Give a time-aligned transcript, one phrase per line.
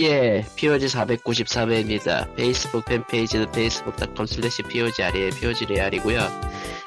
[0.00, 2.34] 예, POG 493회입니다.
[2.34, 5.30] 페이스북 팬페이지는 facebook.com slash POGR이에요.
[5.38, 6.20] POGR이고요.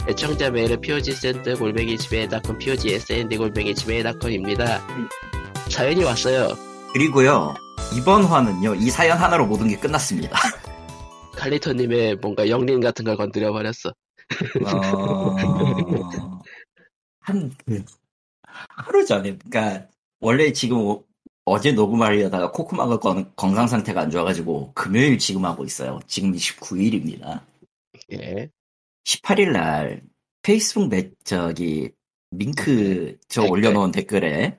[0.08, 4.82] 애청자 메일은 POG샌드 골뱅이 지메일.com, POGSND 골뱅이 지메일.com입니다.
[5.70, 6.56] 사연이 왔어요.
[6.94, 7.54] 그리고요,
[7.96, 10.36] 이번 화는요, 이 사연 하나로 모든 게 끝났습니다.
[11.38, 13.94] 칼리토님의 뭔가 영린 같은 걸 건드려버렸어.
[14.66, 15.36] 어...
[17.22, 17.86] 한, 그,
[18.44, 19.86] 하루 전에, 그니까,
[20.20, 21.06] 원래 지금 오-
[21.46, 26.00] 어제 녹음하려다가 코코마가 건, 건강 상태가 안 좋아가지고, 금요일 지금 하고 있어요.
[26.08, 27.42] 지금 29일입니다.
[28.14, 28.50] 예.
[29.06, 30.02] 18일 날,
[30.42, 31.92] 페이스북 매, 저기,
[32.32, 33.52] 링크 저 댓글.
[33.52, 34.58] 올려놓은 댓글에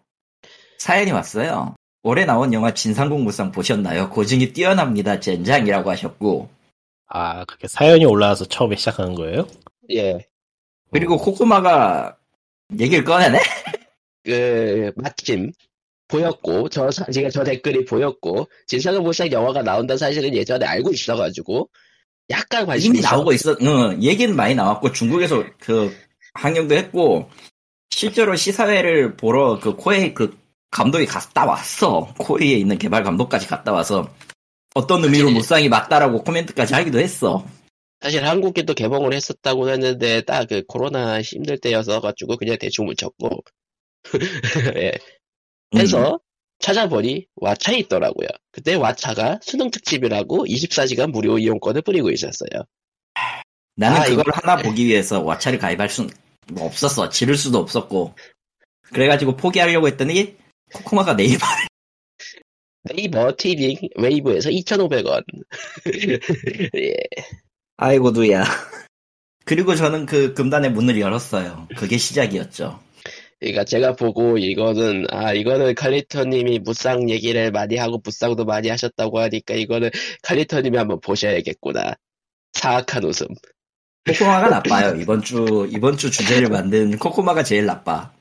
[0.79, 1.75] 사연이 왔어요.
[2.03, 4.11] 올해 나온 영화 진상공무상 보셨나요?
[4.11, 5.21] 고증이 뛰어납니다.
[5.21, 6.51] 젠장이라고 하셨고,
[7.07, 9.47] 아, 그게 사연이 올라와서 처음에 시작하는 거예요?
[9.91, 10.19] 예.
[10.91, 12.19] 그리고 코코마가
[12.79, 13.39] 얘기를 꺼내네?
[14.25, 15.53] 그, 마침,
[16.09, 21.69] 보였고, 저, 사- 제가 저 댓글이 보였고, 진상은 못상 영화가 나온다는 사실은 예전에 알고 있어가지고,
[22.31, 23.57] 약간 관심이 이미 나오고 있어.
[23.61, 25.95] 응, 얘기는 많이 나왔고 중국에서 그
[26.33, 27.29] 항영도 했고
[27.91, 30.35] 실제로 시사회를 보러 그 코에이 그
[30.71, 32.15] 감독이 갔다 왔어.
[32.19, 34.09] 코에이에 있는 개발 감독까지 갔다 와서
[34.75, 37.45] 어떤 의미로 사실- 무쌍이 맞다라고 코멘트까지 하기도 했어.
[38.01, 43.45] 사실 한국에도 개봉을 했었다고 했는데 딱 그 코로나 힘들 때여서 가지고 그냥 대충 묻혔고
[44.77, 44.93] 예.
[45.75, 45.81] 음.
[45.81, 46.19] 해서
[46.61, 48.29] 찾아보니 왓챠에 있더라고요.
[48.53, 52.49] 그때 왓챠가 수능 특집이라고 24시간 무료 이용권을 뿌리고 있었어요.
[53.77, 56.11] 나는 아, 그걸 이거- 하나 보기 위해서 왓챠를 가입할 수는
[56.53, 57.09] 뭐 없었어.
[57.09, 58.15] 지를 수도 없었고.
[58.93, 60.37] 그래가지고 포기하려고 했더니
[60.73, 61.45] 코코마가 네이버
[62.85, 65.25] 네이버 TV 웨이브에서 2,500원.
[66.77, 66.95] 예.
[67.79, 68.45] 아이고 누야.
[69.47, 71.67] 그리고 저는 그 금단의 문을 열었어요.
[71.77, 72.81] 그게 시작이었죠.
[73.45, 79.53] 그러니까 제가 보고 이거는 아 이거는 칼리터님이 무쌍 얘기를 많이 하고 무쌍도 많이 하셨다고 하니까
[79.55, 79.91] 이거는
[80.23, 81.95] 칼리터님이 한번 보셔야겠구나.
[82.55, 83.27] 사악한 웃음.
[84.07, 85.01] 코코마가 나빠요.
[85.01, 88.13] 이번 주, 이번 주 주제를 만든 코코마가 제일 나빠.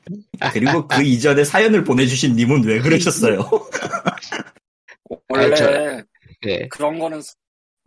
[0.52, 3.48] 그리고 그 이전에 사연을 보내주신 님은 왜 그러셨어요?
[5.28, 6.02] 원래 아, 저-
[6.46, 6.68] 예.
[6.68, 7.20] 그런 거는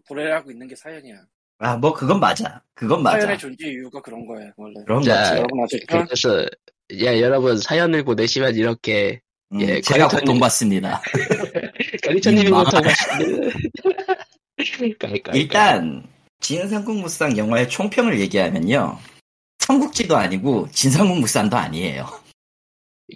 [0.07, 1.15] 보내라고 있는 게 사연이야.
[1.59, 2.61] 아, 뭐, 그건 맞아.
[2.75, 3.17] 그건 맞아.
[3.19, 4.75] 사연의 존재 이유가 그런 거야, 원래.
[4.85, 5.31] 그런 자, 거지.
[5.37, 6.05] 여러분?
[6.05, 6.45] 그래서
[7.03, 9.19] 야 여러분 사연을 보내시면 이렇게
[9.53, 11.01] 음, 예, 제가 고통받습니다.
[11.15, 12.51] 음, 고통하시는
[15.33, 16.07] 일단,
[16.41, 18.97] 진상국무상 영화의 총평을 얘기하면요.
[19.59, 22.07] 삼국지도 아니고, 진상국무상도 아니에요.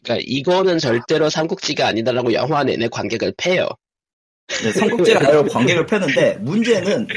[0.03, 3.67] 그러니까 이거는 절대로 삼국지가 아니다라고 영화 내내 관객을 패요.
[4.63, 7.07] 네, 삼국지가 아니라 관객을 펴는데, 문제는,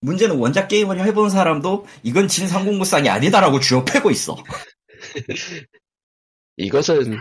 [0.00, 4.36] 문제는 원작 게임을 해본 사람도, 이건 진상국무상이 아니다라고 주어 패고 있어.
[6.56, 7.18] 이것은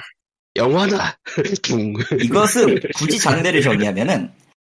[0.56, 1.20] 영화다.
[1.64, 1.94] 둥.
[2.22, 4.32] 이것은 굳이 장르를 정의하면은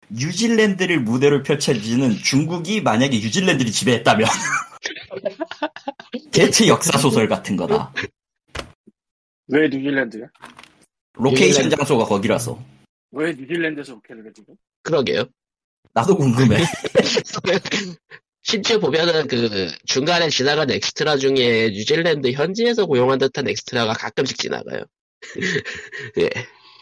[0.09, 4.29] 뉴질랜드를 무대로 펼쳐지는 중국이 만약에 뉴질랜드를 지배했다면
[6.33, 7.93] 대체 역사 소설 같은 거다.
[9.49, 10.27] 왜 뉴질랜드야?
[11.15, 11.77] 로케이션 뉴질랜드.
[11.77, 12.63] 장소가 거기라서
[13.11, 14.55] 왜 뉴질랜드에서 오케이를 해, 지금?
[14.83, 15.25] 그러게요.
[15.93, 16.59] 나도 궁금해.
[18.47, 24.85] 심지어 보면은 그 중간에 지나간 엑스트라 중에 뉴질랜드 현지에서 고용한 듯한 엑스트라가 가끔씩 지나가요.
[26.19, 26.31] 예.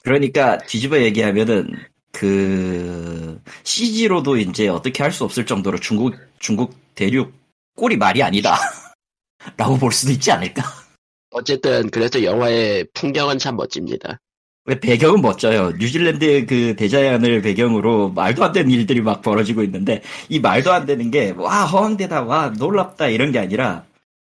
[0.03, 1.71] 그러니까 뒤집어 얘기하면은
[2.13, 7.33] 그 CG로도 이제 어떻게 할 수 없을 정도로 중국 중국 대륙
[7.77, 8.57] 꼴이 말이 아니다.
[9.57, 10.63] 라고 볼 수도 있지 않을까?
[11.31, 14.21] 어쨌든 그래도 영화의 풍경은 참 멋집니다.
[14.67, 15.73] 왜 배경은 멋져요.
[15.79, 21.11] 뉴질랜드의 그 대자연을 배경으로 말도 안 되는 일들이 막 벌어지고 있는데 이 말도 안 되는
[21.11, 23.85] 게 와 허황되다 와 놀랍다 이런 게 아니라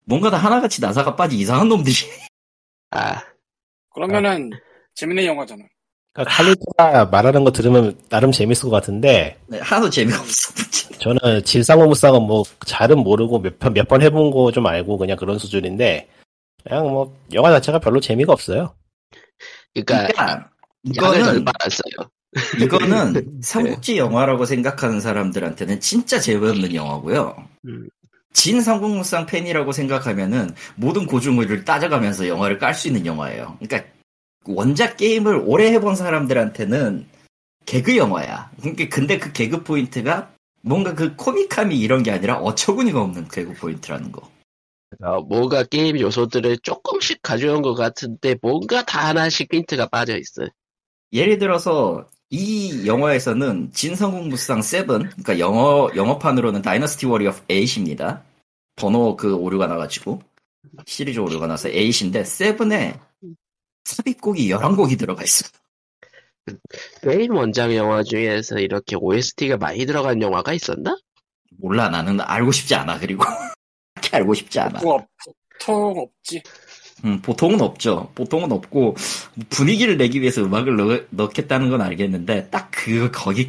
[0.07, 1.95] 뭔가 다 하나같이 나사가 빠진 이상한 놈들이
[2.91, 3.23] 아,
[3.95, 4.51] 그러면은
[4.95, 5.63] 재밌는 영화잖아.
[6.13, 10.53] 그러니까 칼리토가 말하는 거 들으면 나름 재밌을 것 같은데, 하나도 재미가 없어.
[11.01, 16.07] 저는 질상공무상은 뭐, 잘은 모르고 몇 편, 몇번 해본 거 좀 알고 그냥 그런 수준인데,
[16.63, 18.75] 그냥 뭐, 영화 자체가 별로 재미가 없어요.
[19.75, 20.51] 그러니까 그러니까
[20.83, 22.11] 이거는 써요.
[22.61, 27.37] 이거는 삼국지 영화라고 생각하는 사람들한테는 진짜 재미없는 영화고요.
[27.67, 27.89] 음.
[28.33, 33.57] 진 삼국무쌍 팬이라고 생각하면은 모든 고증을 따져가면서 영화를 깔 수 있는 영화예요.
[33.61, 33.89] 그러니까
[34.47, 37.07] 원작 게임을 오래 해본 사람들한테는
[37.67, 38.51] 개그 영화야.
[38.61, 40.31] 그러니까 근데 그 개그 포인트가
[40.61, 44.29] 뭔가 그 코믹함이 이런 게 아니라 어처구니가 없는 개그 포인트라는 거.
[45.03, 50.49] 어, 뭔가 게임 요소들을 조금씩 가져온 것 같은데 뭔가 다 하나씩 힌트가 빠져 있어요.
[51.13, 58.23] 예를 들어서 이 영화에서는 진성국무상 7, 그러니까 영어 영어판으로는 다이너스티 워리어 8입니다.
[58.77, 60.21] 번호 그 오류가 나가지고
[60.87, 62.99] 시리즈 오류가 나서 8인데 7에
[63.85, 65.47] 삽입곡이 11곡이 들어가 있어.
[67.03, 70.97] 게임 원작 영화 중에서 이렇게 OST가 많이 들어간 영화가 있었나?
[71.59, 73.25] 몰라 나는 알고 싶지 않아 그리고
[74.05, 74.81] 그렇게 알고 싶지 않아.
[74.81, 75.09] 보통, 없,
[75.59, 76.43] 보통 없지.
[77.05, 78.11] 음, 보통은 없죠.
[78.15, 78.97] 보통은 없고
[79.51, 83.49] 분위기를 내기 위해서 음악을 넣, 넣겠다는 건 알겠는데 딱 그 거기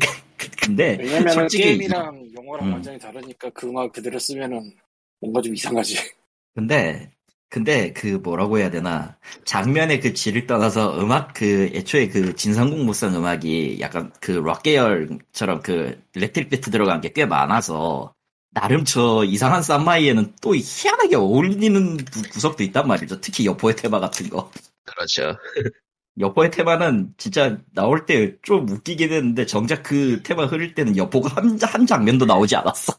[0.62, 2.74] 근데 왜냐면은 솔직히 게임이랑 영화랑 음.
[2.74, 4.74] 완전히 다르니까 그 음악 그대로 쓰면은
[5.22, 5.96] 뭔가 좀 이상하지.
[6.56, 7.12] 근데
[7.50, 13.78] 근데 그 뭐라고 해야 되나 장면의 그 질을 떠나서 음악 그 애초에 그 진상공무성 음악이
[13.82, 18.15] 약간 그 락 계열처럼 그 일렉트릭 비트 들어간 게 꽤 많아서
[18.56, 23.20] 나름 저 이상한 쌈마이에는 또 희한하게 어울리는 구- 구석도 있단 말이죠.
[23.22, 24.50] 특히 여포의 테마 같은 거.
[24.86, 25.38] 그렇죠.
[26.18, 31.60] 여포의 테마는 진짜 나올 때 좀 웃기긴 했는데 정작 그 테마 흐를 때는 여포가 한,
[31.62, 32.96] 한 장면도 나오지 않았어.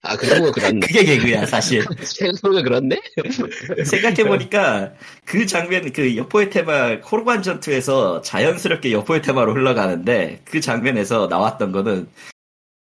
[0.00, 0.80] 아, 그러고 그렇네.
[0.80, 1.84] 그게 개그야 사실.
[2.00, 2.96] 생각해보면 그렇네?
[3.84, 4.94] 생각해보니까
[5.26, 12.08] 그 장면, 그 여포의 테마, 코르반 전투에서 자연스럽게 여포의 테마로 흘러가는데 그 장면에서 나왔던 거는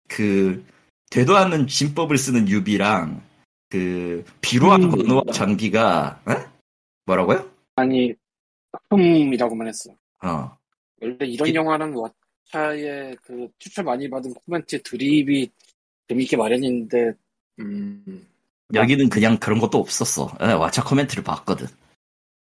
[0.08, 0.64] 그
[1.12, 3.23] 되도 않는 진법을 쓰는 유비랑
[3.69, 4.91] 그 비루한 음.
[4.91, 6.32] 건우와 장비가 에?
[7.05, 7.50] 뭐라고요?
[7.76, 8.14] 아니
[8.91, 9.91] 흠이라고만 했어.
[10.25, 10.56] 어.
[11.03, 11.94] 원래 이런 기- 영화는
[12.50, 15.50] 왓챠의 그 추천 많이 받은 코멘트 드립이
[16.09, 17.12] 재밌게 마련인데
[17.61, 18.26] 음
[18.73, 20.35] 여기는 그냥 그런 것도 없었어.
[20.41, 21.67] 예, 왓챠 코멘트를 봤거든.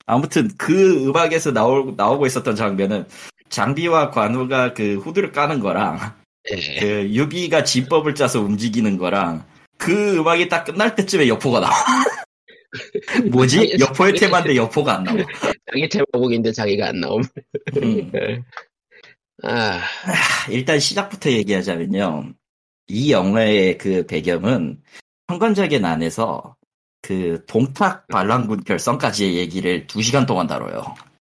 [0.06, 3.06] 아무튼 그 음악에서 나오, 나오고 있었던 장면은
[3.50, 6.00] 장비와 관우가 그 후드를 까는 거랑
[6.50, 6.80] 예.
[6.80, 9.46] 그 유비가 진법을 짜서 움직이는 거랑
[9.78, 11.74] 그 음악이 딱 끝날 때쯤에 여포가 나와.
[13.32, 13.78] 뭐지?
[13.80, 15.18] 여포의 테마인데 여포가 안 나와.
[15.72, 17.24] 자기 제목인데 자기가 안 나옴.
[17.78, 18.12] 음.
[19.44, 19.82] 아,
[20.50, 22.34] 일단 시작부터 얘기하자면요.
[22.88, 24.82] 이 영화의 그 배경은
[25.28, 26.56] 황건적의 난에서
[27.02, 30.84] 그 동탁 반란군 결성까지의 얘기를 두 시간 동안 다뤄요.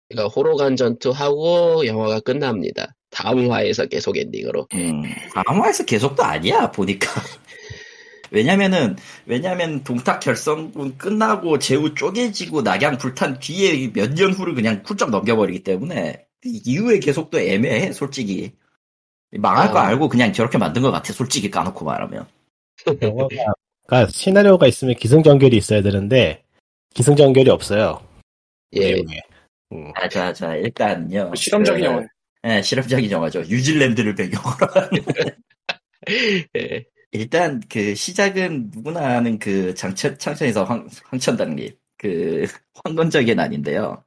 [0.09, 2.93] 그러니까 호로간 전투하고 영화가 끝납니다.
[3.15, 4.67] 다음 화에서 계속 엔딩으로.
[4.73, 5.03] 음,
[5.33, 7.09] 아마에서 계속도 아니야, 보니까.
[8.31, 15.11] 왜냐면은, 왜냐면 동탁 결성군 끝나고 제우 쪼개지고 낙양 불탄 뒤에 몇 년 후를 그냥 훌쩍
[15.11, 18.51] 넘겨버리기 때문에, 그 이후에 계속도 애매해, 솔직히.
[19.37, 19.87] 망할 거 아.
[19.87, 22.27] 알고 그냥 저렇게 만든 것 같아, 솔직히 까놓고 말하면.
[22.83, 23.27] 그러니까
[24.11, 26.43] 시나리오가 있으면 기승전결이 있어야 되는데
[26.93, 28.01] 기승전결이 없어요.
[28.73, 28.79] 예.
[28.91, 29.19] 내용에.
[29.71, 29.91] 음.
[29.95, 31.33] 아, 자, 자, 일단요.
[31.35, 32.03] 실험적인 그, 영화.
[32.45, 33.41] 예, 실험적인 영화죠.
[33.41, 34.89] 뉴질랜드를 배경으로 한.
[36.57, 36.85] 예.
[37.11, 42.45] 일단 그 시작은 누구나 아는 그 장천 창천에서 황, 황천당립 그
[42.83, 44.03] 황건적의 난인데요.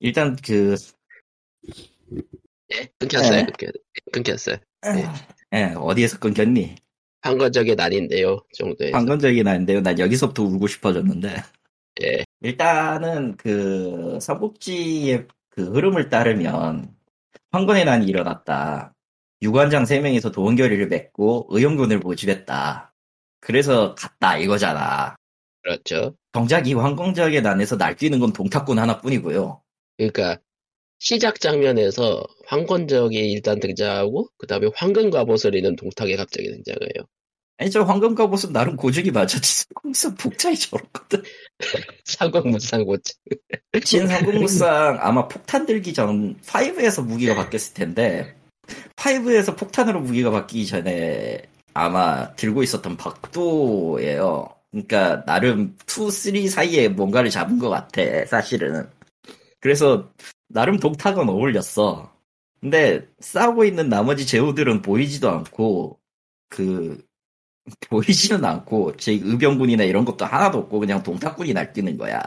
[0.00, 0.76] 일단 그
[2.74, 3.42] 예, 끊겼어요.
[3.42, 3.46] 네.
[3.46, 3.72] 끊겼,
[4.12, 4.56] 끊겼어요.
[5.52, 6.76] 예, 어디에서 끊겼니?
[7.20, 8.38] 한건적이 난인데요.
[8.56, 8.96] 정도에서.
[8.96, 9.80] 황건적의 난인데요.
[9.82, 11.42] 난 여기서부터 울고 싶어졌는데
[12.04, 12.24] 예.
[12.40, 16.95] 일단은 그 삼국지의 그 흐름을 따르면
[17.56, 18.92] 황건의 난이 일어났다.
[19.40, 22.92] 유관장 3명이서 도원결의를 맺고 의용군을 모집했다.
[23.40, 25.16] 그래서 갔다 이거잖아.
[25.62, 26.14] 그렇죠.
[26.34, 29.62] 정작 이 황건적의 난에서 날뛰는 건 동탁군 하나뿐이고요.
[29.96, 30.38] 그러니까
[30.98, 37.06] 시작 장면에서 황건적이 일단 등장하고 그 다음에 황금 갑옷을 입는 동탁이 갑자기 등장해요.
[37.58, 39.66] 아니 저 황금 갑옷은 나름 고증이 맞았지.
[39.74, 41.22] 공사 복차이 저렇거든.
[42.04, 42.96] 상관무상고
[43.82, 48.36] 진상공무상 아마 폭탄 들기 전 5에서 무기가 바뀌었을 텐데
[48.96, 54.48] 5에서 폭탄으로 무기가 바뀌기 전에 아마 들고 있었던 박도예요.
[54.70, 58.88] 그러니까 나름 2, 3 사이에 뭔가를 잡은 것 같아 사실은.
[59.60, 60.10] 그래서
[60.48, 62.12] 나름 동탁은 어울렸어.
[62.60, 65.98] 근데 싸우고 있는 나머지 제후들은 보이지도 않고
[66.48, 67.05] 그
[67.90, 72.22] 보이지는 않고 제 의병군이나 이런 것도 하나도 없고 그냥 동탁군이 날뛰는 거야.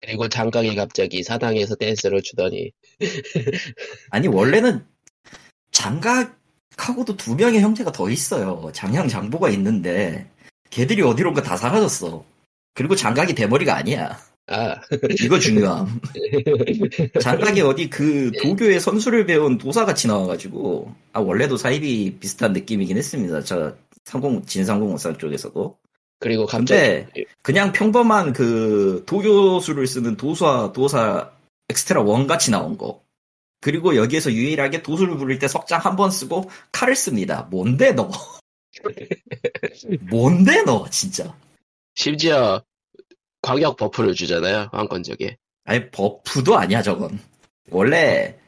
[0.00, 2.70] 그리고 장강이 갑자기 사당에서 댄스를 추더니
[4.10, 4.84] 아니 원래는
[5.72, 8.70] 장각하고도 두 명의 형제가 더 있어요.
[8.72, 10.30] 장양 장보가 있는데
[10.70, 12.24] 걔들이 어디론가 다 사라졌어.
[12.74, 14.18] 그리고 장각이 대머리가 아니야.
[14.46, 14.80] 아
[15.22, 16.00] 이거 중요함.
[17.20, 23.42] 장각이 어디 그 도교의 선수를 배운 도사같이 나와가지고 아 원래도 사입이 비슷한 느낌이긴 했습니다.
[23.42, 23.76] 저
[24.08, 25.78] 상공 진상공무상 쪽에서도.
[26.18, 31.30] 그리고 갑자기 근데 그냥 평범한 그 도교수를 쓰는 도사 도사
[31.68, 33.02] 엑스트라 원 같이 나온 거.
[33.60, 37.46] 그리고 여기에서 유일하게 도수를 부릴 때 석장 한 번 쓰고 칼을 씁니다.
[37.50, 38.10] 뭔데 너?
[40.10, 41.34] 뭔데 너 진짜?
[41.94, 42.62] 심지어
[43.42, 47.18] 광역 buff를 주잖아요 황건적에 아니 buff도 아니야 저건.
[47.70, 48.38] 원래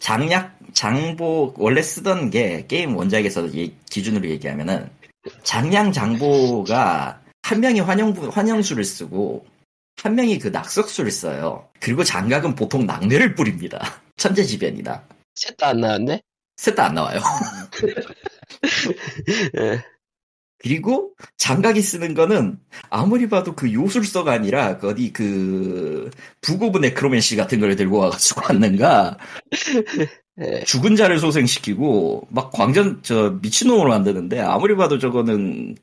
[0.00, 4.90] 장량 장보 원래 쓰던 게 게임 원작에서 예- 기준으로 얘기하면은
[5.42, 9.46] 장량 장보가 한 명이 환영부 환영수를 쓰고
[10.02, 11.68] 한 명이 그 낙석수를 써요.
[11.80, 14.02] 그리고 장각은 보통 낙뢰를 뿌립니다.
[14.16, 15.02] 천재지변이다.
[15.34, 16.22] 셋도 안 나왔네?
[16.56, 17.20] 셋 다 안 나와요.
[19.58, 19.84] 예.
[20.60, 22.58] 그리고 장각이 쓰는 거는
[22.90, 28.42] 아무리 봐도 그 요술서가 아니라 그 어디 그 Book of Necromancy 같은 걸 들고 와가지고
[28.44, 29.16] 왔는가
[30.00, 30.08] 예.
[30.66, 35.76] 죽은 자를 소생시키고 막 광전 저 미친놈으로 만드는데 아무리 봐도 저거는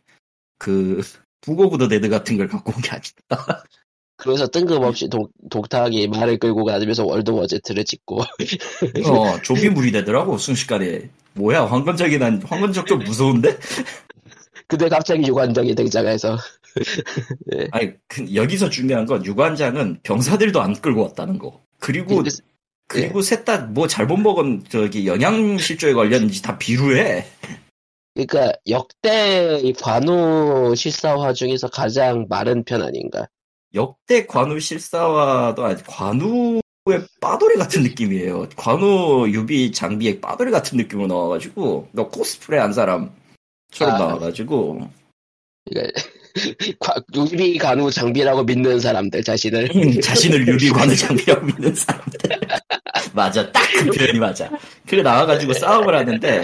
[0.57, 1.01] 그
[1.41, 3.13] Book of the Dead 같은 걸 갖고 온 게 아니다.
[4.17, 11.09] 그래서 뜬금없이 독, 동탁이 말을 끌고 가면서 World War Z를 찍고 어 좀비물이 되더라고 순식간에
[11.33, 13.57] 뭐야 황건적이 난 황건적 좀 무서운데?
[14.67, 16.37] 근데 갑자기 유관장이 등장해서
[17.71, 21.61] 아니 그- 여기서 중요한 건 유관장은 병사들도 안 끌고 왔다는 거.
[21.79, 22.31] 그리고 근데-
[22.87, 27.25] 그리고 셋다 뭐 잘못 먹은 저기 영양실조에 걸렸는지 다 비루해.
[28.13, 33.27] 그러니까 역대 이 관우 실사화 중에서 가장 마른 편 아닌가
[33.73, 36.61] 역대 관우 실사와도 아니 관우의
[37.19, 38.47] 빠돌이 같은 느낌이에요.
[38.55, 43.09] 관우 유비 장비의 빠돌이 같은 느낌으로 나와가지고 너 코스프레 한 사람처럼
[43.81, 43.97] 아.
[43.97, 44.89] 나와가지고
[45.65, 46.01] 그러니까
[46.79, 52.44] 과- 유비 관우 장비라고 믿는 사람들 자신을 음, 자신을 유비 관우 장비라고 믿는 사람들.
[53.15, 54.49] 맞아, 딱 그 표현이 맞아.
[54.85, 56.43] 그래 나와가지고 싸움을 하는데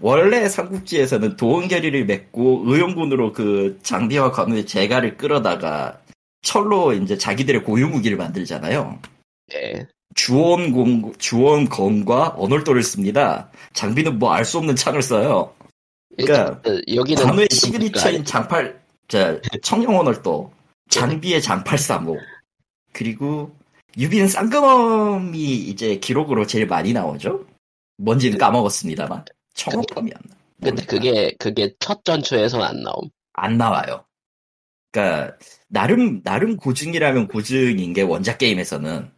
[0.00, 6.00] 원래 삼국지에서는 도원결의를 맺고 의용군으로 그 장비와 관우의 재갈을 끌어다가
[6.42, 8.98] 철로 이제 자기들의 고유 무기를 만들잖아요.
[9.54, 9.86] 예.
[10.14, 13.50] 주원공, 자웅검과 언월도를 씁니다.
[13.74, 15.52] 장비는 뭐 알 수 없는 창을 써요.
[16.16, 20.52] 그러니까 일단, 여기는 관우의 그 signature인 장팔, 자, 청룡 언월도,
[20.88, 22.18] 장비의 장팔 사모,
[22.92, 23.54] 그리고
[23.98, 27.46] 유비는 쌍검이 이제 기록으로 제일 많이 나오죠?
[27.96, 29.24] 뭔지는 까먹었습니다만.
[29.54, 30.36] 청룡검이었나?
[30.62, 34.04] 근데 그게 그게 첫 전투에서는 안 나옴 안 나와요.
[34.92, 35.36] 그러니까
[35.68, 39.10] 나름 나름 고증이라면 고증인 게 원작 게임에서는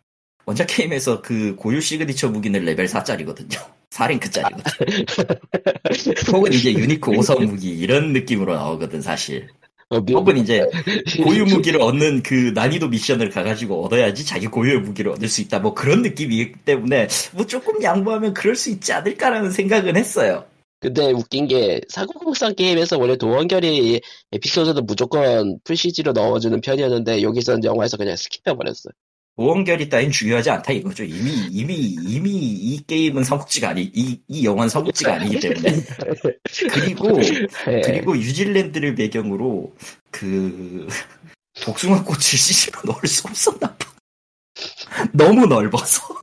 [0.45, 3.59] 원작 게임에서 그 고유 시그니처 무기는 레벨 4짜리거든요.
[3.91, 4.63] 4랭크짜리거든.
[6.33, 9.49] 혹은 이제 unique 5성 무기 이런 느낌으로 나오거든 사실.
[9.93, 10.67] 어, 미- 혹은 이제
[11.23, 15.59] 고유 무기를 얻는 그 난이도 미션을 가가지고 얻어야지 자기 고유의 무기를 얻을 수 있다.
[15.59, 20.45] 뭐 그런 느낌이기 때문에 뭐 조금 양보하면 그럴 수 있지 않을까라는 생각은 했어요.
[20.81, 24.01] 근데 웃긴 게 삼국무쌍 게임에서 원래 도원결의
[24.33, 28.91] 에피소드는 무조건 full CG로 넣어주는 편이었는데 여기서는 영화에서 그냥 skip해버렸어
[29.37, 31.05] 보험결이 따윈 중요하지 않다 이거죠.
[31.05, 35.71] 이미 이미 이미 이 게임은 삼국지가 아니 이 이 영화는 삼국지가 아니기 때문에
[36.71, 37.21] 그리고
[37.69, 37.81] 예.
[37.83, 39.75] 그리고 뉴질랜드를 배경으로
[40.11, 40.87] 그
[41.65, 43.93] 복숭아 꽃을 CG로 넣을 수 없었나 봐.
[45.13, 46.21] 너무 넓어서.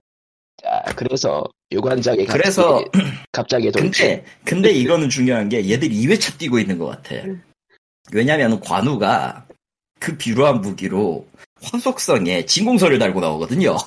[0.62, 1.44] 자, 그래서
[1.82, 2.84] 갑자기, 그래서
[3.32, 7.16] 갑자기 돌출 근데 근데 이거는 중요한 게 얘들 2회차 뛰고 있는 것 같아.
[8.12, 9.48] 왜냐면 관우가
[10.00, 11.28] 그 비루한 무기로
[11.62, 13.78] 화속성에 진공서를 달고 나오거든요.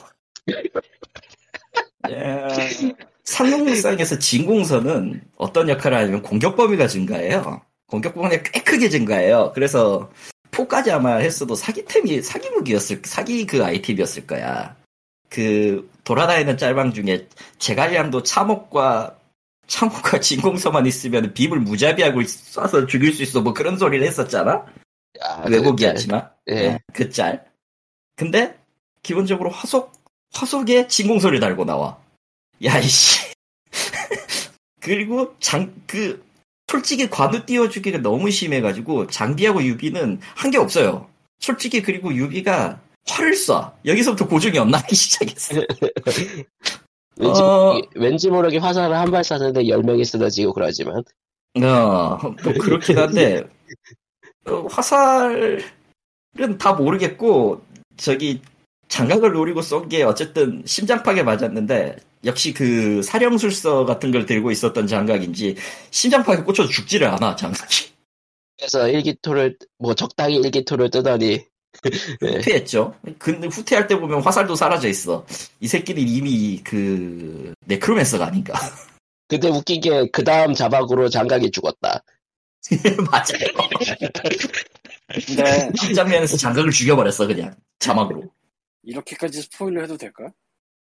[3.24, 7.62] 상용무쌍에서 진공서는 어떤 역할을 하냐면 공격 범위가 증가해요.
[7.86, 9.52] 공격 범위가 꽤 크게 증가해요.
[9.54, 10.10] 그래서
[10.50, 14.76] 포까지 아마 했어도 사기템이 사기 무기였을 사기 그 아이템이었을 거야.
[15.28, 17.26] 그 돌아다니는 짤방 중에
[17.58, 19.18] 제갈량도 참혹과
[19.66, 24.66] 참혹과 진공서만 있으면 빔을 무자비하고 쏴서 죽일 수 있어 뭐 그런 소리를 했었잖아.
[25.20, 26.78] 아, 왜곡이었지만 예.
[26.92, 27.46] 그 짤.
[28.16, 28.58] 근데
[29.02, 29.92] 기본적으로 화속
[30.34, 31.98] 화속에 진공소를 달고 나와.
[32.64, 33.33] 야 이씨.
[34.81, 36.23] 그리고 장 그
[36.69, 41.09] 솔직히 관우 띄워주기가 너무 심해가지고 장비하고 유비는 한 게 없어요.
[41.38, 43.73] 솔직히 그리고 유비가 활을 쏴.
[43.85, 45.61] 여기서부터 고증이 엇나기 시작했어.
[47.19, 47.81] 왠지, 어.
[47.95, 51.02] 왠지 모르게 화살을 한 발 쐈는데 10명이 쓰러지고 그러지만
[51.62, 53.42] 어, 뭐 그렇긴 한데
[54.47, 55.61] 어, 화살은
[56.59, 57.62] 다 모르겠고
[57.99, 58.40] 저기
[58.88, 65.56] 장갑을 노리고 쏜 게 어쨌든 심장팍에 맞았는데 역시 그 사령술서 같은 걸 들고 있었던 장갑인지
[65.90, 67.92] 심장팍에 꽂혀서 죽지를 않아 장갑이
[68.58, 71.44] 그래서 일기토를 뭐 적당히 일기토를 뜨더니
[72.20, 72.28] 네.
[72.36, 72.94] 후퇴했죠.
[73.18, 75.26] 근데 후퇴할 때 보면 화살도 사라져 있어.
[75.58, 78.52] 이 새끼는 이미 그 네크로맨서가 아닌가.
[79.26, 82.04] 근데 웃긴 게 그 다음 자박으로 장각이 죽었다
[83.10, 83.68] 맞아요.
[85.26, 88.30] 근데 이 장면에서 장갑을 죽여버렸어 그냥 자막으로.
[88.84, 90.30] 이렇게까지 스포일러 해도 될까?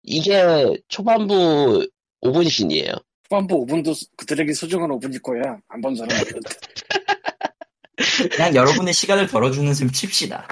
[0.04, 1.86] 이게 초반부
[2.22, 2.92] 5분 씬이에요
[3.24, 5.58] 후반부 5분도 그들에게 소중한 5분일 거야.
[5.68, 6.16] 안 본 사람.
[8.30, 10.46] 그냥 여러분의 시간을 덜어주는 셈 칩시다.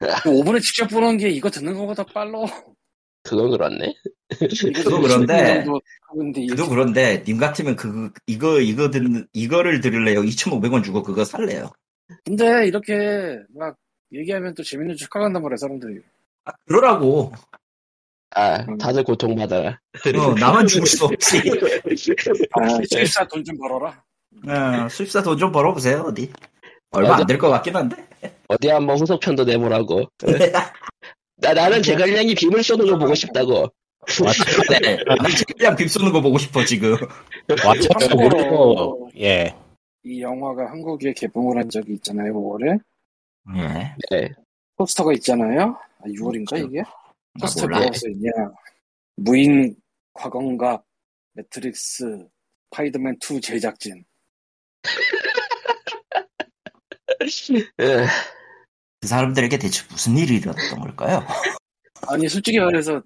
[0.00, 2.40] 5분에 직접 보는 게 이거 듣는 것보다 빨라.
[3.22, 3.94] 그건 그렇네
[4.38, 5.64] 그거 그런데-
[6.48, 10.20] 그도 그런데 님 같으면 그 이거 이거 듣는 이거를 들을래요?
[10.22, 11.72] 2,500원 주고 그거 살래요?
[12.24, 13.76] 근데 이렇게 막
[14.12, 16.00] 얘기하면 또 재밌는 척 하간단 말이야 사람들이.
[16.44, 17.32] 아, 그러라고.
[18.34, 18.76] 아, 음.
[18.78, 19.78] 다들 고통받아라.
[20.18, 21.38] 어, 나만 죽을 수 없지.
[22.52, 24.02] 아, 실사 돈 좀 벌어라.
[24.46, 26.30] 어, 수입사 돈 좀 벌어보세요, 어디.
[26.90, 27.96] 얼마 안 될 것 같긴 한데.
[28.48, 30.04] 어디 한번 후속편도 내보라고.
[31.38, 33.68] 나, 나는 제갈량이 빔을 쏘는 거 보고 싶다고.
[34.80, 36.96] 네, 나는 그냥 빔 쏘는 거 보고 싶어, 지금.
[37.48, 39.54] 참고로- 모르고 예.
[40.04, 42.78] 이 영화가 한국에 개봉을 한 적이 있잖아요, 5월에.
[43.56, 43.94] 예.
[44.10, 44.28] 네.
[44.76, 45.76] 포스터가 있잖아요.
[46.00, 46.82] 아, 6월인가 이게?
[47.38, 47.78] 나 포스터 몰라.
[47.78, 48.30] 뭐라고 써있냐.
[49.16, 49.76] 무인
[50.12, 50.82] 곽원갑인가
[51.32, 52.26] 매트릭스
[52.70, 54.04] 파이더맨 2 제작진.
[57.80, 58.06] 에,
[59.00, 61.22] 그 사람들에게 대체 무슨 일이 일어났던 걸까요?
[62.08, 63.02] 아니 솔직히 말해서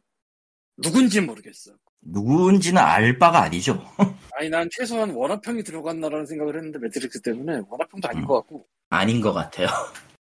[0.77, 1.73] 누군지 모르겠어.
[2.03, 3.85] 누군지는 알 바가 아니죠.
[4.33, 8.27] 아니 난 최소한 원화평이 들어갔나라는 생각을 했는데 매트릭스 때문에 원화평도 아닌 음.
[8.27, 9.69] 것 같고 아닌 것 같아요.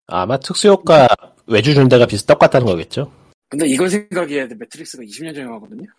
[0.07, 1.07] 아마 특수효과
[1.45, 3.11] 외주 준 데가 비슷 똑같다는 거겠죠.
[3.49, 4.55] 근데 이걸 생각해야 돼.
[4.55, 5.89] 매트릭스가 20년 전 영화거든요.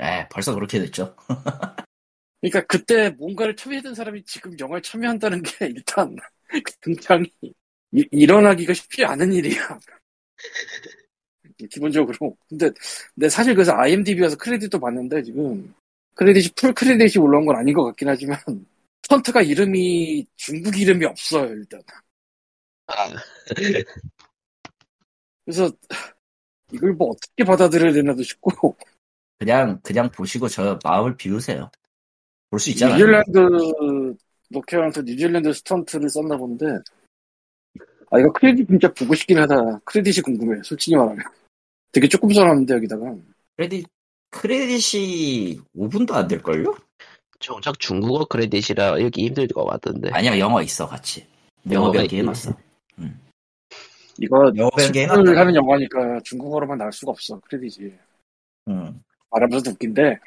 [0.00, 1.14] 예, 벌써 그렇게 됐죠.
[2.40, 6.16] 그러니까 그때 뭔가를 참여했던 사람이 지금 영화에 참여한다는 게 일단
[6.80, 7.30] 굉장히
[7.92, 9.78] 이- 일어나기가 쉽지 않은 일이야.
[11.70, 12.36] 기본적으로.
[12.48, 12.70] 근데
[13.14, 15.74] 근데 사실 그래서 IMDb에서 credit도 봤는데 지금
[16.14, 18.38] credit이 full credit이 올라온 건 아닌 것 같긴 하지만
[19.02, 21.80] 스턴트가 이름이 중국 이름이 없어요 일단.
[22.86, 23.10] 아,
[25.44, 25.70] 그래서
[26.72, 28.76] 이걸 뭐 어떻게 받아들여야 되나도 싶고
[29.38, 31.70] 그냥, 그냥 보시고 저 마음을 비우세요.
[32.50, 32.96] 볼 수 있잖아요.
[32.96, 34.16] 뉴질랜드
[34.50, 36.66] 로케한 데 뉴질랜드 스턴트를 썼나 본데
[38.10, 41.18] 아 이거 크레딧 진짜 보고 싶긴 하다 credit이 궁금해 솔직히 말하면
[41.92, 43.14] 되게 조금 써놨는데 여기다가
[43.56, 43.86] credit,
[44.30, 46.76] credit이 5분도 안 될걸요?
[47.40, 50.10] 정작 중국어 credit이라 읽기 힘들 것 같던데.
[50.12, 51.26] 아니야, 영어 있어, 같이.
[51.70, 52.06] 영어 있구나.
[52.10, 52.56] 해놨어.
[54.18, 55.40] 이거 영어 병기를 해놨다.
[55.40, 57.92] 하는 영화니까 중국어로만 나올 수가 없어 credit이
[58.68, 59.00] 음.
[59.30, 60.18] 말하면서도 웃긴데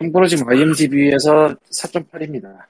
[0.00, 2.66] 참고로 지금 IMDb에서 4.8입니다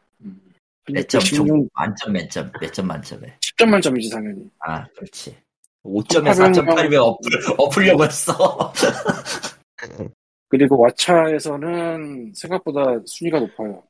[0.90, 3.36] 몇 점, 종, 만점, 몇 점, 몇 점 만점에.
[3.40, 5.36] 10점 만점이지 당연히 아, 그렇지.
[5.84, 8.72] 5점에 하면 4.8이면 엎을, 엎으려고 했어.
[10.48, 13.82] 그리고 왓챠에서는 생각보다 순위가 높아요.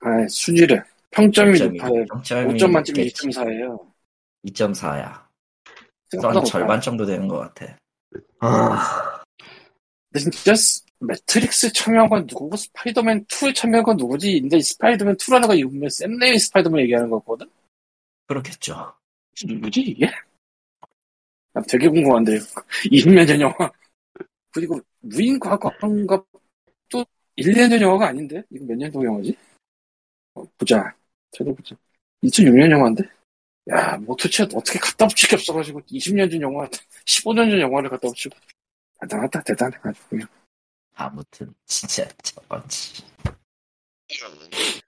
[0.00, 3.92] 아 순위를 평점이 높아요 5점 만점에 2.4예요
[4.44, 5.26] 2.4야.
[6.10, 6.80] 생각보다 한 절반.
[6.80, 7.76] 정도 되는 것 같아.
[10.12, 14.40] 근데 진짜 스- 매트릭스 참여한 건 누구고 스파이더맨 2에 참여한 건 누구지?
[14.40, 17.46] 근데 이 스파이더맨 2라는 거 이거면 샘 레이미 스파이더맨 얘기하는 거거든?
[18.26, 18.94] 그렇겠죠.
[19.44, 20.06] 누구지 이게?
[21.52, 22.38] 나 되게 궁금한데
[22.90, 23.70] 20년 전 영화
[24.52, 26.22] 그리고 무인 곽원갑인가
[26.88, 27.04] 또
[27.36, 28.42] 1년 전 영화가 아닌데?
[28.50, 29.36] 이거 몇 년도 영화지?
[30.36, 30.94] 어, 보자
[31.32, 31.74] 찾아보자
[32.22, 33.02] 2006년 영화인데?
[33.70, 36.68] 야, 뭐 도대체 어떻게 갖다 붙일 게 없어가지고 20년 전 영화
[37.04, 38.36] 15년 전 영화를 갖다 붙이고
[39.00, 40.28] 대단하다 대단해 아주 그냥
[40.98, 43.04] 아무튼, 진짜, 저건지.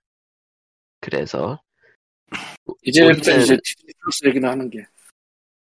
[1.00, 1.62] 그래서
[2.82, 4.86] 이제부터 이제 디즈니 플러스 얘기나 하는 게.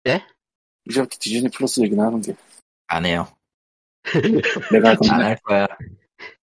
[0.04, 0.26] 네?
[0.88, 2.34] 이제부터 디즈니 플러스 얘기나 하는 게.
[2.86, 3.28] 안 해요.
[4.72, 5.20] 내가 할 안.
[5.20, 5.66] 할 거야.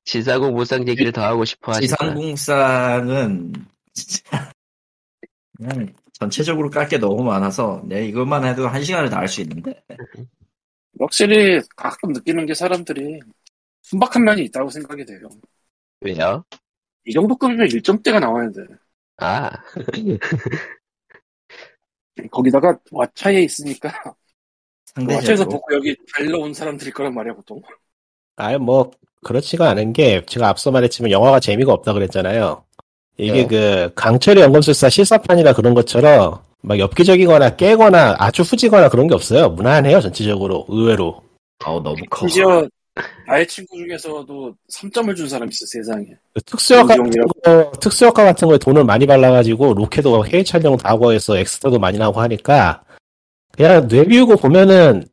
[0.05, 1.87] 지사고 무상 얘기를 더 하고 싶어 하시나.
[1.97, 3.53] 지상공상은,
[3.93, 4.51] 진짜,
[5.57, 9.81] 그냥 전체적으로 깔 게 너무 많아서, 내 이것만 해도 한 시간을 다 할 수 있는데.
[10.99, 13.19] 확실히 가끔 느끼는 게 사람들이
[13.81, 15.27] 순박한 면이 있다고 생각이 돼요.
[16.01, 16.43] 왜요?
[17.05, 18.61] 이 정도 급이면 1점대가 나와야 돼.
[19.17, 19.49] 아,
[22.31, 23.91] 거기다가 왓챠에 있으니까
[24.85, 25.49] 상대적으로.
[25.49, 27.61] 보고 여기 달려온 사람들일 거란 말이야 보통.
[28.37, 28.89] 아예 뭐
[29.25, 32.63] 그렇지가 않은 게 제가 앞서 말했지만 영화가 재미가 없다 그랬잖아요.
[33.17, 33.47] 이게 네.
[33.47, 39.49] 그 강철의 연금술사 실사판이라 그런 것처럼 막 엽기적이거나 깨거나 아주 후지거나 그런 게 없어요.
[39.49, 41.23] 무난해요 전체적으로 의외로.
[41.65, 42.27] 어우, 너무 커.
[42.27, 42.67] 심지어
[43.27, 46.05] 나의 친구 중에서도 3점을 준 사람이 있어 세상에.
[46.33, 47.25] 그 특수효과 같은?
[47.43, 51.97] 거, 특수효과 같은 거에 돈을 많이 발라가지고 로켓도 해외 촬영 다 하고 해서 엑스트라도 많이
[51.97, 52.83] 나오고 하니까
[53.51, 55.03] 그냥 뇌비우고 보면은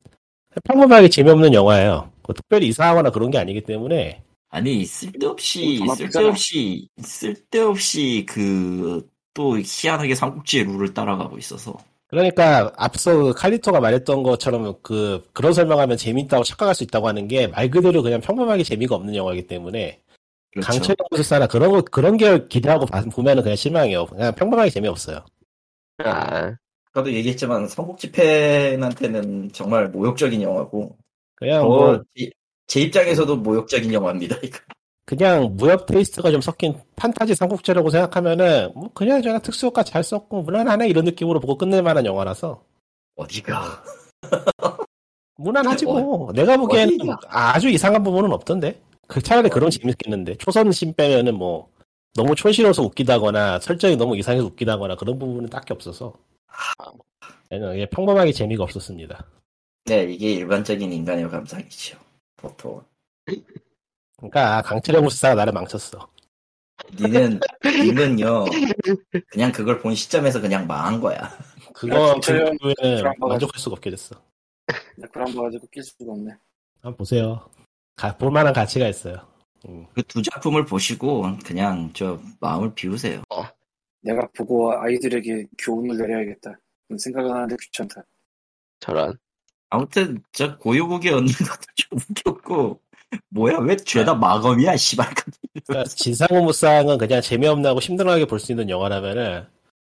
[0.64, 2.11] 평범하게 재미없는 영화예요.
[2.22, 10.14] 그 특별히 이상하거나 그런 게 아니기 때문에 아니, 쓸데없이, 돈 쓸데없이, 쓸데없이 그, 또 희한하게
[10.14, 11.78] 삼국지의 룰을 따라가고 있어서.
[12.08, 17.46] 그러니까 앞서 그 칼리토가 말했던 것처럼 그 그런 설명하면 재밌다고 착각할 수 있다고 하는 게
[17.48, 20.02] 말 그대로 그냥 평범하게 재미가 없는 영화이기 때문에
[20.52, 20.66] 그렇죠.
[20.68, 24.04] 강철 연구소사나 그런 거 그런 게 기대하고 봐- 보면은 그냥 실망해요.
[24.06, 25.24] 그냥 평범하게 재미없어요.
[25.98, 26.54] 아,
[26.86, 30.98] 아까도 얘기했지만, 삼국지 팬한테는 정말 모욕적인 영화고,
[31.42, 32.30] 그냥 어, 뭐 제,
[32.68, 34.58] 제 입장에서도 모욕적인 영화입니다, 이거.
[35.04, 40.88] 그냥 무협 테이스트가 좀 섞인 판타지 삼국지라고 생각하면은 뭐 그냥 제가 특수효과 잘 썼고 무난하네
[40.88, 42.62] 이런 느낌으로 보고 끝낼 만한 영화라서
[43.16, 43.82] 어디가.
[45.38, 46.32] 무난하지 뭐.
[46.32, 47.18] 내가 보기에는 어디가?
[47.28, 48.80] 아주 이상한 부분은 없던데.
[49.08, 50.36] 그 차라리 그런 재밌겠는데.
[50.36, 51.68] 초선심 빼면은 뭐
[52.14, 56.14] 너무 촌스러워서 웃기다거나 설정이 너무 이상해서 웃기다거나 그런 부분은 딱히 없어서.
[57.50, 59.26] 저는 그냥 평범하게 재미가 없었습니다.
[59.84, 61.98] 네, 이게 일반적인 인간의 감상이죠.
[62.36, 62.84] 보통.
[64.16, 66.08] 그러니까 강철의 무스사가 나를 망쳤어.
[66.98, 68.44] 니는, 님은요,
[69.30, 71.36] 그냥 그걸 본 시점에서 그냥 망한 거야.
[71.74, 74.20] 그거 강철의 그 만족할 수가 없게 됐어.
[75.12, 76.32] 그런 거 가지고 낄 수가 없네.
[76.80, 77.48] 한번 보세요.
[77.96, 79.16] 가- 볼만한 가치가 있어요.
[79.68, 79.86] 음.
[79.94, 83.22] 그두 작품을 보시고, 그냥 저 마음을 비우세요.
[84.00, 86.58] 내가 보고 아이들에게 교훈을 내려야겠다.
[86.98, 88.02] 생각은 하는데 귀찮다.
[88.80, 89.16] 저런.
[89.72, 92.80] 아무튼, 저 고유국이 얻는 것도 좀 웃겼고,
[93.30, 95.06] 뭐야, 왜 죄다 마검이야, 씨발.
[95.66, 99.46] 그러니까 진상호 무쌍은 그냥 재미없나고 힘들어하게 볼 수 있는 영화라면은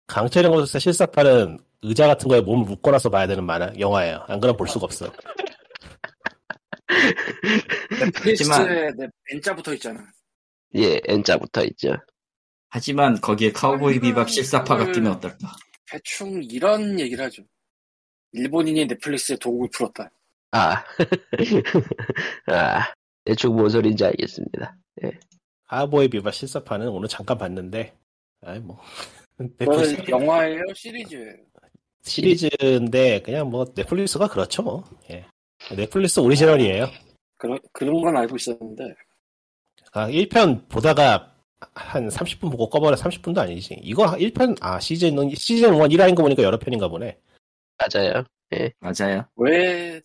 [0.08, 4.24] 강철의 무스사 실사판은 의자 같은 거에 몸을 묶어놔서 봐야 되는 만화 영화예요.
[4.26, 5.12] 안 그러면 볼 수가 없어.
[8.00, 10.04] 넷플릭스에 내 N자 붙어 있잖아.
[10.76, 11.94] 예, N자부터 있죠.
[12.70, 14.92] 하지만 거기에 카우보이 비밥 실사파가 음.
[14.92, 15.52] 끼면 어떨까?
[15.90, 17.42] 대충 이런 얘기를 하죠.
[18.32, 20.10] 일본인이 넷플릭스에 도움을 풀었다.
[20.52, 20.84] 아.
[22.52, 22.92] 아.
[23.24, 24.76] 대충 뭔 소린지 알겠습니다.
[25.66, 27.94] 하보이 비바 실사판은 오늘 잠깐 봤는데,
[28.42, 28.80] 아이 뭐
[29.58, 30.62] 넷플릭스 영화예요?
[30.74, 31.34] 시리즈예요?
[32.02, 34.84] 시리즈인데 그냥 뭐 넷플릭스가 그렇죠 뭐.
[35.10, 35.26] 예.
[35.76, 36.86] 넷플릭스 오리지널이에요.
[37.36, 38.94] 그런, 그런 건 알고 있었는데.
[39.92, 41.34] 아, 1편 보다가
[41.74, 43.78] 한 30분 보고 꺼버려 30분도 아니지.
[43.82, 47.18] 이거 1편 아 시즌 시즌 1 1화인 거 보니까 여러 편인가 보네.
[47.78, 48.24] 맞아요.
[48.80, 49.28] 맞아요.
[49.36, 50.00] 왜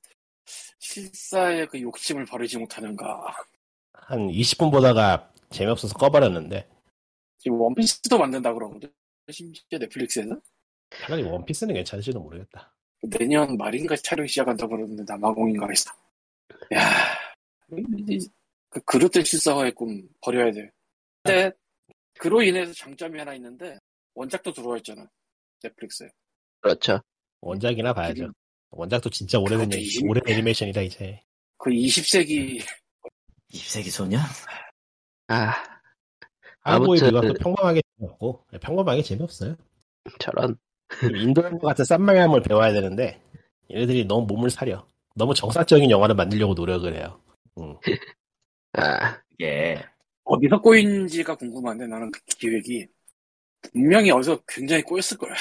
[0.79, 3.35] 실사의 그 욕심을 버리지 못하는가.
[3.93, 6.67] 한 20분 보다가 재미없어서 꺼버렸는데
[7.39, 8.91] 지금 원피스도 만든다 그러거든.
[9.31, 10.39] 심지어 넷플릭스에서.
[10.91, 12.73] 차라리 원피스는 괜찮을지도 모르겠다.
[13.03, 15.91] 내년 말인가 촬영 시작한다고 그러는데 남아공인가 해서.
[16.73, 16.79] 야,
[18.09, 18.27] 이-
[18.69, 20.69] 그 그릇된 실사화의 꿈 버려야 돼.
[21.23, 21.51] 근데
[22.19, 23.77] 그로 인해서 장점이 하나 있는데
[24.15, 25.07] 원작도 들어와 있잖아.
[25.63, 26.09] 넷플릭스에.
[26.61, 26.99] 그렇죠.
[27.43, 28.31] 원작이나 봐야죠.
[28.71, 31.21] 원작도 진짜 오래된 그것도 얘기- 이십- 오래된 애니메이션이다 이제.
[31.57, 32.61] 그 20세기
[33.51, 34.21] 20세기 소년?
[35.27, 35.53] 아,
[36.61, 39.55] 하보이 아무튼- 비밥도 평범하게 재미없고 평범하게 재미없어요.
[40.19, 40.57] 저런.
[41.03, 43.21] 인도연구 같은 싼 방향을 배워야 되는데
[43.71, 44.85] 얘네들이 너무 몸을 사려.
[45.15, 47.19] 너무 정사적인 영화를 만들려고 노력을 해요.
[47.59, 47.75] 음.
[48.73, 49.79] 아, 이게,
[50.23, 52.87] 어디서 꼬인지가 궁금한데 나는 그 기획이
[53.71, 55.33] 분명히 어디서 굉장히 꼬였을 거야.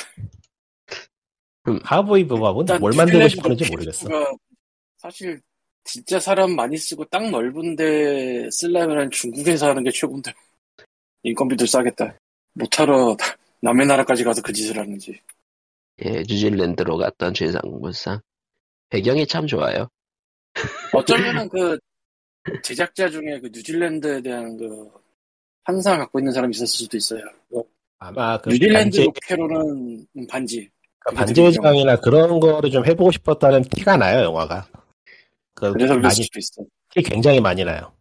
[1.84, 4.08] 하보이 비밥은 일단 뭘 만들고 싶었는지 모르겠어.
[4.98, 5.40] 사실
[5.84, 10.32] 진짜 사람 많이 쓰고 땅 넓은데 쓰려면 중국에서 하는 게 최고인데
[11.22, 12.16] 인건비도 싸겠다.
[12.54, 13.16] 못하러
[13.60, 15.20] 남의 나라까지 가서 그 짓을 하는지.
[16.04, 18.20] 예, 뉴질랜드로 갔던 최상무상.
[18.88, 19.88] 배경이 참 좋아요.
[20.92, 21.78] 어쩌면은 그
[22.62, 24.90] 제작자 중에 그 뉴질랜드에 대한 그
[25.64, 27.22] 환상을 갖고 있는 사람이 있었을 수도 있어요.
[27.48, 27.64] 뭐
[27.98, 30.68] 아마 그 뉴질랜드 로케로는 반지.
[31.04, 34.66] 그러니까 반제장이나 그런 거를 좀 해보고 싶었다는 티가 나요 영화가.
[35.54, 36.62] 그 그래서 그럴 많이 수도 있어.
[36.90, 37.92] 티 굉장히 많이 나요.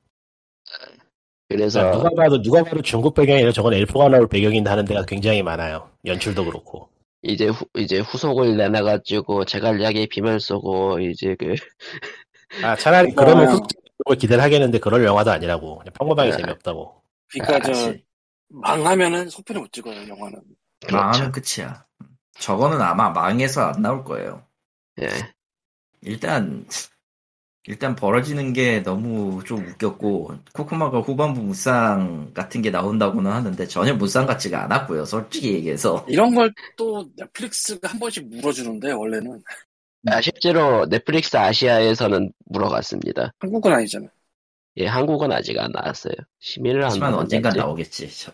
[1.49, 5.05] 그래서 그러니까 누가 봐도 누가 봐도 중국 배경이 아니라 저건 엘프가 나올 배경인다 하는 데가
[5.05, 5.89] 굉장히 많아요.
[6.05, 6.89] 연출도 그렇고.
[7.23, 11.55] 이제 후, 이제 후속을 내놔가지고 제갈량의 비말 쏘고 이제 그
[12.63, 13.51] 아 차라리 그러면 어.
[13.51, 15.79] 후속을 기대를 하겠는데 그럴 영화도 아니라고.
[15.79, 16.37] 그냥 평범하게 네.
[16.37, 17.01] 재미없다고.
[17.31, 18.03] 그러니까 저 그치.
[18.49, 20.41] 망하면은 소편을 못 찍어요 영화는.
[20.85, 20.95] 그렇죠.
[20.97, 21.85] 망하면 끝이야.
[22.41, 24.45] 저거는 아마 망해서 안 나올 거예요.
[25.01, 25.07] 예,
[26.01, 26.65] 일단
[27.65, 34.25] 일단 벌어지는 게 너무 좀 웃겼고 코코마가 후반부 무쌍 같은 게 나온다고는 하는데 전혀 무쌍
[34.25, 35.05] 같지가 않았고요.
[35.05, 39.43] 솔직히 얘기해서 이런 걸 또 넷플릭스가 한 번씩 물어주는데 원래는
[40.07, 43.33] 아, 실제로 넷플릭스 아시아에서는 물어갔습니다.
[43.39, 44.07] 한국은 아니잖아.
[44.77, 46.15] 예, 한국은 아직 안 나왔어요.
[46.39, 47.13] 심의를 안 하지만.
[47.13, 48.09] 언젠간 나오겠지.
[48.09, 48.33] 저-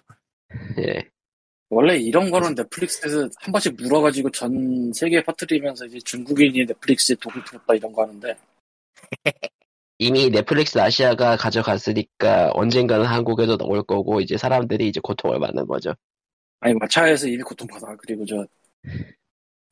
[0.80, 1.04] 예,
[1.70, 7.74] 원래 이런 거는 넷플릭스에서 한 번씩 물어가지고 전 세계에 퍼뜨리면서 이제 중국인이 넷플릭스에 독을 풀었다
[7.76, 8.36] 이런 거 하는데
[10.00, 15.94] 이미 넷플릭스 아시아가 가져갔으니까 언젠가는 한국에도 나올 거고 이제 사람들이 이제 고통을 받는 거죠.
[16.60, 17.96] 아니 마차에서 이미 고통받아.
[17.98, 18.46] 그리고 저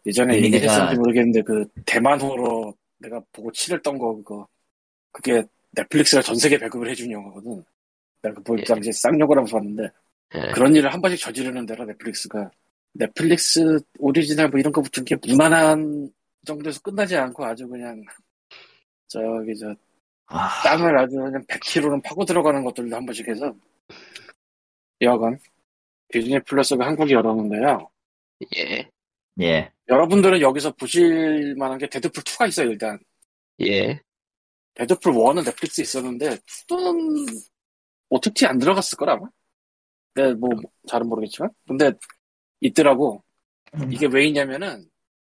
[0.06, 4.48] 예전에 이미 얘기를 내가- 했었는지 모르겠는데 그 대만호로 내가 보고 치를 떤 거 그거
[5.12, 7.64] 그게 넷플릭스가 전 세계 배급을 해준 영화거든.
[8.22, 8.64] 내가 그 볼 예.
[8.64, 9.90] 당시에 쌍욕을 하면서 봤는데
[10.36, 12.52] 예, 그런 일을 한 번씩 저지르는 데라 넷플릭스가
[12.94, 16.10] 넷플릭스 오리지널 뭐 이런 거 붙은 게 무난한
[16.46, 18.04] 정도에서 끝나지 않고 아주 그냥
[19.08, 19.76] 저기 저
[20.28, 23.54] 아, 땅을 아주 그냥 100km는 파고 들어가는 것들도 한 번씩 해서
[25.02, 25.40] 여하간
[26.10, 27.90] 디즈니 플러스가 한국에 열었는데요.
[28.58, 28.90] 예,
[29.42, 29.72] 예.
[29.88, 33.00] 여러분들은 여기서 보실 만한 게 데드풀 2가 있어요 일단
[33.62, 34.00] 예.
[34.74, 37.28] 데드풀 1은 넷플릭스에 있었는데 2는
[38.10, 39.28] OTT 안 들어갔을 거라 아마.
[40.16, 40.50] 네, 뭐
[40.88, 41.50] 잘은 모르겠지만.
[41.68, 41.92] 근데
[42.62, 43.24] 있더라고.
[43.92, 44.90] 이게 왜 있냐면은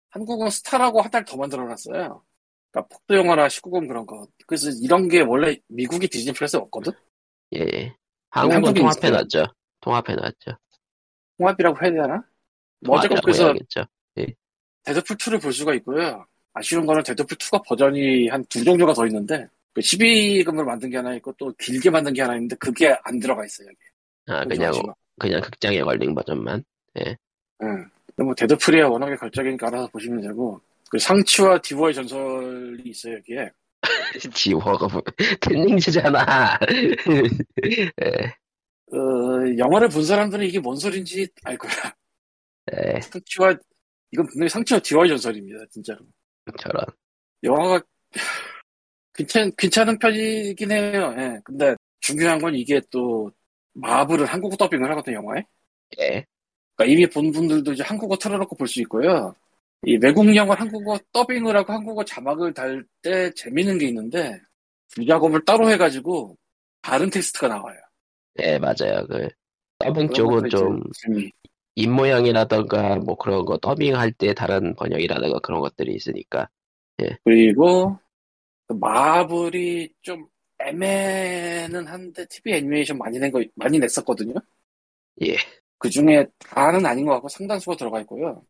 [0.10, 2.24] 한국은 스타라고 한 달 더 만들어놨어요.
[2.72, 4.28] 그러니까 폭스 영화나 19금 그런 거.
[4.48, 6.92] 그래서 이런 게 원래 미국이 디즈니 플러스에 없거든.
[7.56, 7.60] 예.
[7.62, 7.96] 예.
[8.32, 9.46] 한국은 한국에 통합해 놨죠.
[9.82, 10.58] 통합해 놨죠.
[11.38, 12.24] 통합이라고 해야 되나?
[12.82, 13.86] 뭐 어쨌건 그래서 해야겠죠.
[14.84, 16.26] 데드풀 2를 볼 수가 있고요.
[16.54, 21.34] 아쉬운 거는 데드풀 2가 버전이 한 두 종류가 더 있는데 12금으로 만든 게 하나 있고
[21.38, 23.68] 또 길게 만든 게 하나 있는데 그게 안 들어가 있어요.
[23.68, 23.78] 여기.
[24.28, 24.74] 아, 좀 그냥.
[25.18, 26.64] 그냥 극장에 걸린 버전만.
[26.98, 27.16] 응.
[28.16, 30.60] 근데 뭐 데드풀이야 워낙에 걸작이니까 알아서 보시면 되고
[30.90, 33.50] 그 샹치와 디워의 전설이 있어요 여기에.
[34.34, 35.02] 디워가 뭐,
[35.42, 36.60] 텐 링즈잖아.
[37.66, 37.92] 예,
[38.92, 41.72] 어, 영화를 본 사람들은 이게 뭔 소린지 알 거야.
[42.74, 43.56] 예, 상치와
[44.12, 46.00] 이건 분명히 상치와 디와의 전설입니다 진짜로.
[46.60, 46.86] 저런.
[47.44, 47.82] 영화가
[49.14, 51.14] 괜찮 괜찮은 편이긴 해요.
[51.18, 51.40] 예.
[51.44, 53.32] 근데 중요한 건 이게 또
[53.76, 55.44] 마블은 한국어 더빙을 하거든 영화에.
[56.00, 56.26] 예,
[56.76, 59.36] 그러니까 이미 본 분들도 이제 한국어 틀어놓고 볼 수 있고요.
[59.86, 64.40] 이 외국 영화 한국어 더빙을 하고 한국어 자막을 달 때 재밌는 게 있는데
[64.96, 66.38] 부작업을 따로 해가지고
[66.82, 67.78] 다른 텍스트가 나와요.
[68.40, 69.06] 예, 맞아요.
[69.08, 69.30] 그,
[69.80, 70.84] 더빙 그런 쪽은 좀.
[71.76, 76.48] 입모양이라던가, 뭐 그런 거, 더빙할 때 다른 번역이라던가 그런 것들이 있으니까.
[77.24, 78.00] 그리고
[78.68, 80.28] 그 마블이 좀
[80.60, 84.34] 애매는 한데 TV 애니메이션 많이 낸 거 많이 냈었거든요.
[85.24, 85.36] 예.
[85.78, 88.44] 그 중에 다는 아닌 것 같고 상당수가 들어가 있고요.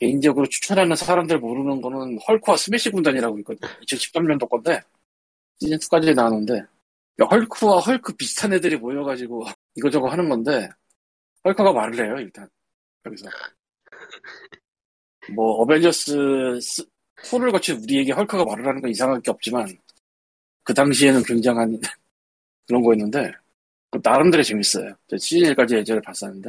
[0.00, 3.70] 개인적으로 추천하는 사람들 모르는 거는 헐크와 스매시 군단이라고 있거든요.
[3.82, 4.80] 2013년도 건데
[5.60, 6.62] 시즌 2까지 나왔는데
[7.30, 9.44] 헐크와 헐크 비슷한 애들이 모여가지고
[9.76, 10.68] 이거저거 하는 건데
[11.44, 12.48] 헐크가 말을 해요 일단
[13.06, 13.28] 여기서
[15.34, 16.16] 뭐 어벤져스
[17.22, 19.66] 4를 거친 우리에게 헐크가 말을 하는 건 이상할 게 없지만
[20.64, 21.78] 그 당시에는 굉장한
[22.66, 23.32] 그런 거였는데
[23.90, 24.94] 그 나름대로 재밌어요.
[25.08, 26.48] 저 시즌 1까지 예전에 봤었는데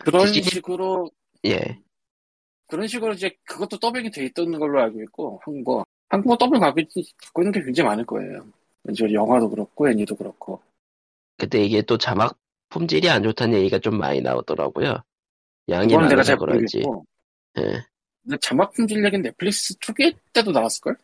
[0.00, 1.10] 그런 시즌- 식으로
[1.46, 1.78] 예.
[2.66, 6.88] 그런 식으로 이제 그것도 더빙이 돼 있던 걸로 알고 있고 한국어 한국어 더빙 갖고, 있-
[7.18, 8.46] 갖고 있는 게 굉장히 많을 거예요.
[8.84, 10.60] 왠지 영화도 그렇고 애니도 그렇고
[11.36, 12.36] 근데 이게 또 자막
[12.70, 15.02] 품질이 안 좋다는 얘기가 좀 많이 나오더라고요.
[15.68, 16.82] 양이 많아서 그런지.
[17.58, 17.84] 예.
[18.22, 20.96] 근데 자막 품질 얘기는 넷플릭스 초기 때도 나왔을걸?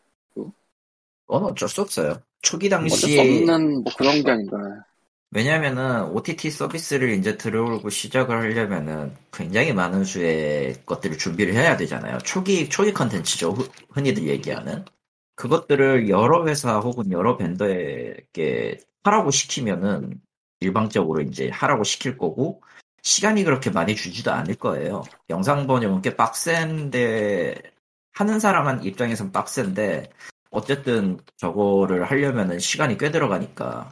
[1.26, 2.20] 그건 어쩔 수 없어요.
[2.42, 4.58] 초기 수 당시에 없는 뭐 그런 게 아닌가.
[5.30, 12.18] 왜냐면은 OTT 서비스를 이제 들어오고 시작을 하려면은 굉장히 많은 수의 것들을 준비를 해야 되잖아요.
[12.18, 13.52] 초기 초기 컨텐츠죠.
[13.52, 14.84] 흔- 흔히들 얘기하는
[15.34, 20.20] 그것들을 여러 회사 혹은 여러 밴더에게 하라고 시키면은
[20.60, 22.62] 일방적으로 이제 하라고 시킬 거고
[23.02, 25.02] 시간이 그렇게 많이 주지도 않을 거예요.
[25.30, 27.54] 영상 번역은 꽤 빡센데
[28.12, 30.10] 하는 사람 입장에선 빡센데
[30.54, 33.90] 어쨌든 저거를 하려면은 시간이 꽤 들어가니까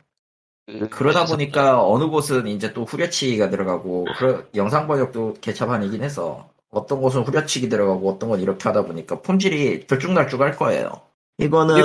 [0.91, 7.23] 그러다 보니까 어느 곳은 이제 또 후려치기가 들어가고 그 영상 번역도 개차반이긴 해서 어떤 곳은
[7.23, 11.03] 후려치기 들어가고 어떤 건 이렇게 하다 보니까 품질이 들쭉날쭉할 거예요.
[11.39, 11.77] 이거는.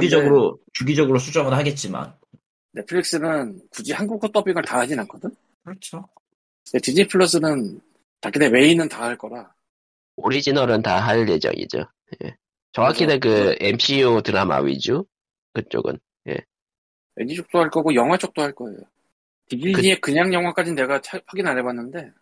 [0.00, 2.12] 주기적으로 주기적으로 수정은 하겠지만
[2.72, 5.30] 넷플릭스는 굳이 한국어 더빙을 다 하진 않거든?
[5.64, 6.08] 그렇죠.
[6.70, 7.80] 근데 디즈니 플러스는
[8.20, 9.52] 자기네 메인은 다 할 거라.
[10.16, 11.84] 오리지널은 다 할 예정이죠.
[12.24, 12.36] 예.
[12.78, 15.04] 정확히는 그 MCU 드라마 위주
[15.52, 15.98] 그쪽은
[17.20, 18.78] 애니 쪽도 할 거고 영화 쪽도 할 거예요.
[19.48, 20.12] 디즈니의 그...
[20.12, 22.12] 냥 영화까지는 내가 차- 확인 안 해봤는데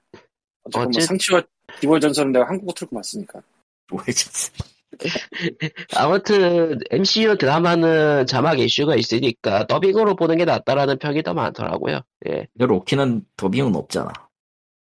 [0.63, 1.43] 어쨌든 뭐 어째- 상치와
[1.81, 3.43] 디워 전설은 내가 한국어 틀고 봤으니까.
[5.95, 12.01] 아무튼 MCU 드라마는 자막 이슈가 있으니까 더빙으로 보는 게 낫다라는 평이 더 많더라고요.
[12.29, 12.47] 예.
[12.53, 14.11] 근데 로키는 더빙은 없잖아.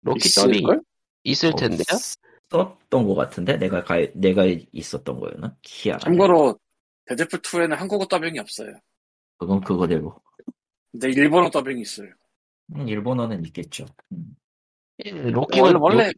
[0.02, 0.80] 로키 더빙?
[1.22, 1.85] 있을 텐데요.
[2.60, 6.04] 없었던 것 같은데 내가 가, 내가 있었던 거에는 희한하게.
[6.04, 6.58] 참고로
[7.06, 8.72] 데드풀 2에는 한국어 더빙이 없어요.
[9.38, 10.20] 그건 그거대로.
[10.92, 12.10] 근데 일본어 더빙이 있어요.
[12.74, 13.86] 음, 일본어는 있겠죠.
[14.12, 14.36] 음.
[15.04, 16.12] 예, 로키는 원래- 원래-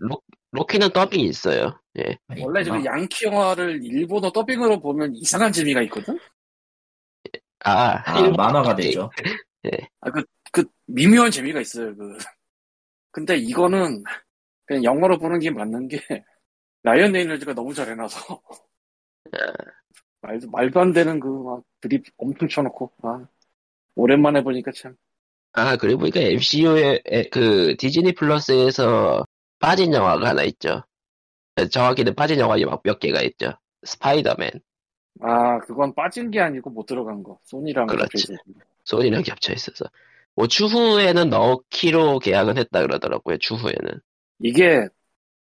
[0.50, 1.78] 로, 키는 더빙이 있어요.
[1.98, 2.18] 예.
[2.40, 2.84] 원래 지금.
[2.84, 6.18] 양키 영화를 일본어 더빙으로 보면 이상한 재미가 있거든?
[7.64, 8.86] 아, 아, 만화가 더빙.
[8.86, 9.10] 되죠.
[10.50, 11.96] 그 미묘한 재미가 있어요.
[11.96, 12.18] 그.
[13.12, 14.02] 근데 이거는
[14.72, 15.98] 그냥 영어로 보는 게 맞는 게
[16.84, 18.42] 라이언 레이널즈가 너무 잘해놔서
[20.22, 23.26] 말도 말도 안 되는 그 막 드립 엄청 쳐놓고 아
[23.96, 24.96] 오랜만에 보니까 참
[25.52, 29.24] 아, 그리고 보니까 MCU의 그 디즈니 플러스에서
[29.58, 30.82] 빠진 영화가 하나 있죠.
[31.70, 33.52] 정확히는 빠진 영화가 몇 개가 있죠.
[33.84, 34.50] 스파이더맨,
[35.20, 37.38] 아, 그건 빠진 게 아니고 못 들어간 거.
[37.44, 38.28] 소니랑 그렇지.
[38.84, 39.84] 소니랑 겹쳐 있어서.
[40.34, 43.38] 뭐 추후에는 넣기로 계약은 했다 그러더라고요.
[43.38, 44.00] 추후에는.
[44.42, 44.88] 이게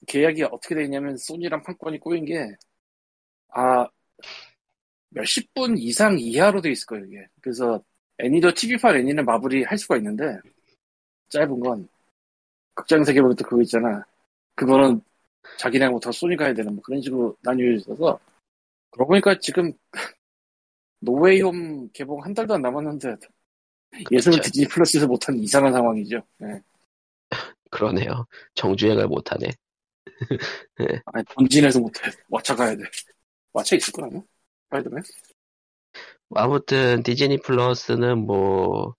[0.07, 2.57] 계약이 어떻게 돼 있냐면 소니랑 판권이 꼬인 게,
[3.49, 3.87] 아,
[5.11, 7.27] 몇십 분 이상 이하로 돼 있을 거예요, 이게.
[7.41, 7.83] 그래서
[8.19, 10.39] 애니도 TV판 애니는 마블이 할 수가 있는데
[11.31, 11.89] 짧은 건
[12.75, 14.05] 극장 세계로부터 그거 있잖아.
[14.55, 15.01] 그거는
[15.59, 18.19] 자기네가 못하고 소니가 해야 되는 뭐 그런 식으로 나뉘어 있어서
[18.91, 19.73] 그러고 보니까 지금
[21.01, 23.17] 노웨이홈 개봉 한 달도 안 남았는데
[24.11, 24.41] 예술을.
[24.41, 26.21] 디즈니 플러스에서 못하는 이상한 상황이죠.
[26.43, 26.61] 예.
[27.71, 28.27] 그러네요.
[28.55, 29.47] 정주행을 못하네.
[31.07, 32.11] 아니, 본진에서 못해.
[32.31, 32.83] 왓챠 가야 돼.
[33.53, 34.23] 왓챠 있을 거라나?
[34.65, 35.03] 스파이더맨?
[36.35, 38.95] 아무튼 디즈니 플러스는 뭐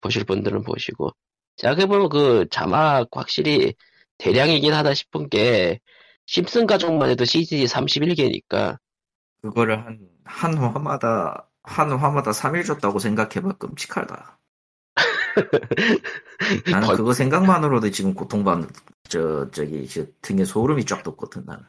[0.00, 1.10] 보실 분들은 보시고
[1.56, 3.74] 생각해보면 그 자막 확실히
[4.18, 5.80] 대량이긴 하다 싶은 게
[6.26, 8.78] 심슨 가족만 해도 시즌이 31개니까
[9.42, 14.38] 그거를 한, 한 화마다, 한 화마다 3일 줬다고 생각해봐 끔찍하다.
[16.70, 18.68] 나는 번- 그거 생각만으로도 지금 고통받는,
[19.08, 21.62] 저, 저기, 저 등에 소름이 쫙 돋거든, 나는.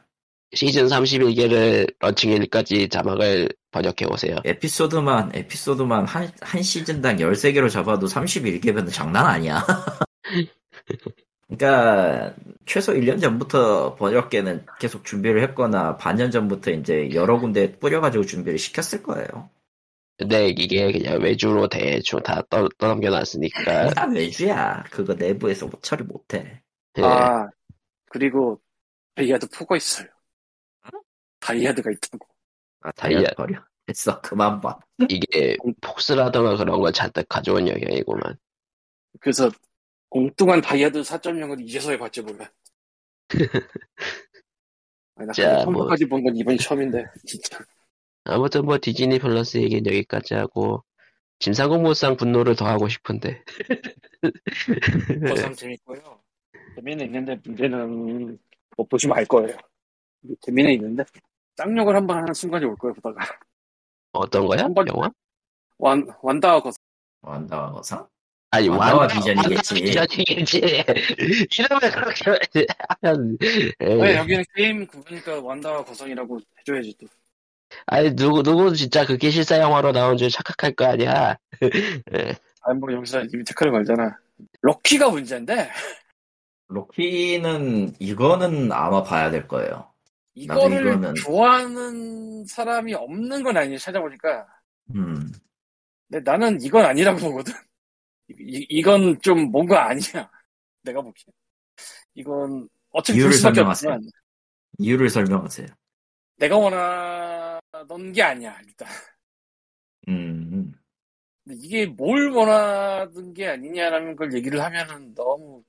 [0.54, 4.36] 시즌 31개를 런칭일까지 자막을 번역해 오세요.
[4.44, 9.66] 에피소드만, 에피소드만 한, 한 시즌당 13개로 잡아도 31개면 장난 아니야.
[11.48, 18.58] 그러니까 최소 1년 전부터 번역계는 계속 준비를 했거나 반년 전부터 이제 여러 군데 뿌려가지고 준비를
[18.58, 19.50] 시켰을 거예요.
[20.18, 24.82] 근데 이게 그냥 외주로 대충 다 떠, 떠넘겨놨으니까 다 외주야.
[24.90, 26.62] 그거 내부에서 뭐 처리 못해.
[26.98, 27.02] 예.
[27.02, 27.48] 아,
[28.08, 28.60] 그리고
[29.14, 30.08] 다이하드 4가 있어요.
[31.40, 32.26] 다이하드가 있다고.
[32.80, 33.64] 아, 다이하- 다이하 버려.
[33.86, 34.20] 됐어.
[34.22, 34.78] 그만 봐.
[35.08, 38.36] 이게 폭스라던가 그런 걸 잔뜩 가져온 영향이구만.
[39.20, 39.50] 그래서
[40.10, 42.50] 엉뚱한 다이하드 4.0을 이제서야 봤지 뭐야.
[45.16, 45.64] 아니, 나 자, 뭐.
[45.86, 47.58] 컴퓨터까지 본 건 이번이 처음인데 진짜.
[48.28, 50.82] 아무튼 뭐 디즈니 플러스 얘기는 여기까지 하고
[51.38, 53.42] 짐상공무상 분노를 더 하고 싶은데
[55.28, 56.00] 버상 재밌고요.
[56.76, 58.38] 재미는 있는데 문제는
[58.76, 59.56] 못 보시면 알 거예요.
[60.42, 61.04] 재미는 있는데
[61.56, 63.24] 짱욕을 한 번 하는 순간이 올 거예요 보다가
[64.12, 64.64] 어떤 거야?
[64.64, 65.10] 한번- 영화?
[65.78, 66.72] 완 완다와 거
[67.22, 68.06] 완다와 거상?
[68.50, 69.74] 아니 완다와 완다- 비전이겠지.
[69.74, 70.58] 비전이겠지.
[71.60, 72.66] 이름을 그렇게
[73.02, 73.94] 하면 예.
[73.94, 77.06] 왜 여기는 게임 그거니까 완다와 거성이라고 해줘야지 또.
[77.86, 81.36] 아니 누구 누구 진짜 그게 실사 영화로 나온 줄 착각할 거 아니야.
[82.14, 82.36] 예.
[82.62, 84.16] 아니 뭐 여기서 이미 체크를 걸잖아.
[84.62, 85.70] 럭키가 문제인데
[86.68, 89.92] 로키는 이거는 아마 봐야 될 거예요.
[90.34, 94.46] 이거를 이거는- 좋아하는 사람이 없는 건 아니에요 찾아보니까.
[94.94, 95.32] 음.
[96.08, 97.52] 근데 나는 이건 아니라고 보거든.
[98.38, 100.28] 이, 이건 좀 뭔가 아니야.
[100.82, 101.32] 내가 보기엔.
[102.14, 103.98] 이건 어차피 볼 이유를 설명하세요.
[104.78, 105.66] 이유를 설명하세요.
[106.38, 107.35] 내가 원하
[107.86, 108.88] 던 게 아니야 일단.
[110.08, 110.72] 음.
[111.44, 115.62] 근데 이게 뭘 원하던 게 아니냐라는 걸 얘기를 하면은 너무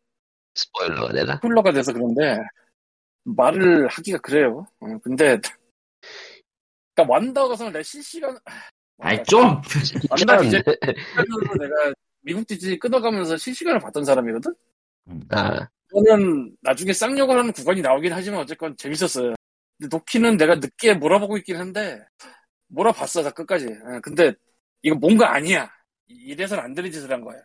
[0.55, 1.39] 스포일러가 되나?
[1.39, 2.37] 쿨러가 돼서 그런데
[3.23, 4.65] 말을 하기가 그래요.
[4.79, 5.39] 어, 근데
[6.95, 8.37] 그러니까 완다 가서 내 실시간
[8.99, 9.61] 아이 좀
[10.09, 10.63] 완다 이제
[11.59, 14.53] 내가 미국 디즈니 끊어가면서 실시간을 봤던 사람이거든.
[15.29, 19.35] 아 저는 나중에 쌍욕을 하는 구간이 나오긴 하지만 어쨌건 재밌었어요.
[19.79, 22.03] 로키는 내가 늦게 몰아보고 있긴 한데
[22.67, 23.65] 몰아봤어 다 끝까지.
[23.65, 24.33] 예, 근데
[24.81, 25.69] 이거 뭔가 아니야.
[26.07, 27.37] 이래선 안 되는 짓을 한 거야.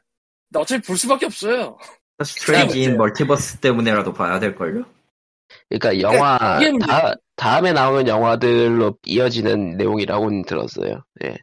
[0.49, 1.77] 근데 어차피 볼 수밖에 없어요.
[2.25, 4.85] 스트레인지인 그냥 멀티버스 때문에라도 봐야 될걸요?
[5.69, 11.03] 그러니까 영화 이게 문제- 다, 다음에 나오는 영화들로 이어지는 내용이라고는 들었어요.
[11.25, 11.37] 예.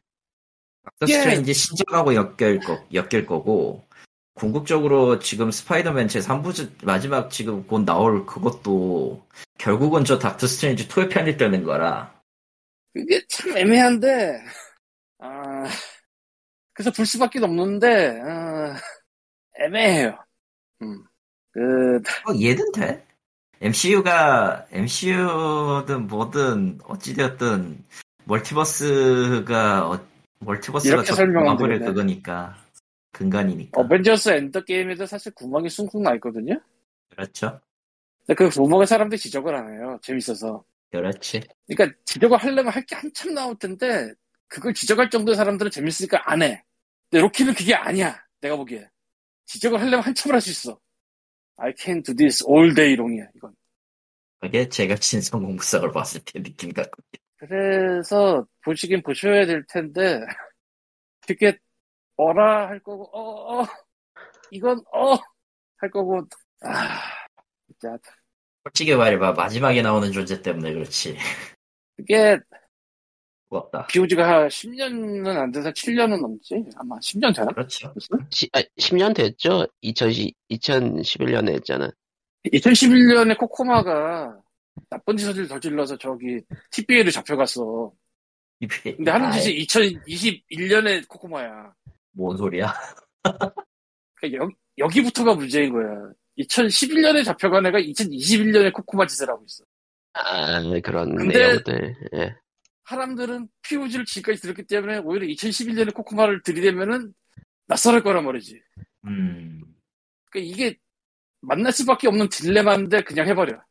[0.83, 1.13] 닥터 예.
[1.13, 3.83] 스트레인지 신작하고 엮일, 거, 엮일 거고
[4.33, 9.21] 궁극적으로 지금 스파이더맨 제 3부 마지막 지금 곧 나올 그것도
[9.59, 12.19] 결국은 저 닥터 스트레인지 2의 편이 되는 거라
[12.93, 14.41] 그게 참 애매한데
[15.19, 15.65] 아
[16.79, 18.73] 그래서 볼 수밖에 없는데 아,
[19.59, 20.17] 애매해요.
[20.81, 21.03] 음.
[21.51, 23.05] 그 어, 이해는 돼.
[23.61, 27.83] MCU가 MCU든 뭐든 어찌되었든
[28.23, 29.99] 멀티버스가 어,
[30.39, 31.03] 멀티버스가
[31.43, 31.79] 마블의.
[31.79, 32.55] 그거니까
[33.11, 36.61] 근간이니까 어벤져스 엔더게임에도 사실 구멍이 숭숭 나 있거든요.
[37.09, 37.59] 그렇죠
[38.29, 39.99] 근데 그 구멍에 사람들이 지적을 안 해요.
[40.03, 40.63] 재밌어서.
[40.91, 44.13] 그렇지 그러니까 지적을 하려면 할 게 한참 나올 텐데
[44.47, 46.63] 그걸 지적할 정도의 사람들은 재밌으니까 안 해.
[47.09, 48.23] 근데 로키는 그게 아니야.
[48.41, 48.87] 내가 보기에.
[49.47, 50.79] 지적을 하려면 한참을 할 수 있어.
[51.57, 53.27] I can do this all day long이야.
[53.35, 53.55] 이건.
[54.41, 57.03] 그게 제가 진성 공부성을 봤을 때 느낌 같고
[57.37, 60.21] 그래서 보시긴 보셔야 될 텐데
[61.27, 61.57] 되게
[62.17, 63.67] 어라 할 거고 어, 어
[64.51, 65.17] 이건 어
[65.79, 66.21] 할 거고
[66.63, 67.01] 아
[67.67, 67.97] 진짜
[68.63, 71.17] 솔직히 말해봐 마지막에 나오는 존재 때문에 그렇지
[71.97, 72.39] 그게
[73.49, 77.47] 부럽다 POG가 10년은 안 돼서 7년은 넘지 아마 10년 되나?
[77.47, 77.93] 그렇죠?
[78.29, 79.67] 시, 아, 10년 됐죠?
[79.81, 81.91] 2010, 2011년에 했잖아.
[82.45, 84.39] 2011년에 코코마가
[84.89, 86.41] 나쁜 짓을 저질러서 저기
[86.71, 87.91] TBA를 잡혀갔어.
[88.83, 91.73] 근데 하는 짓이 2021년에 코코마야.
[92.11, 92.73] 뭔 소리야?
[94.15, 96.11] 그러니까 여, 여기부터가 문제인 거야.
[96.39, 99.63] 2011년에 잡혀간 애가 2021년에 코코마 짓을 하고 있어.
[100.13, 101.95] 아, 그런 근데- 내용들.
[102.15, 102.35] 예.
[102.85, 107.13] 사람들은 POG를 지금까지 들었기 때문에 오히려 2011년에 코코마를 들이대면은
[107.67, 108.59] 낯설을 거란 말이지.
[109.05, 109.61] 음.
[110.31, 110.77] 그러니까 이게
[111.41, 113.61] 만날 수밖에 없는 딜레마인데 그냥 해버려.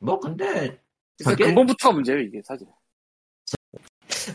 [0.00, 0.78] 뭐 근데
[1.16, 2.66] 그래서 저게- 근본부터가 문제예요 이게 사실.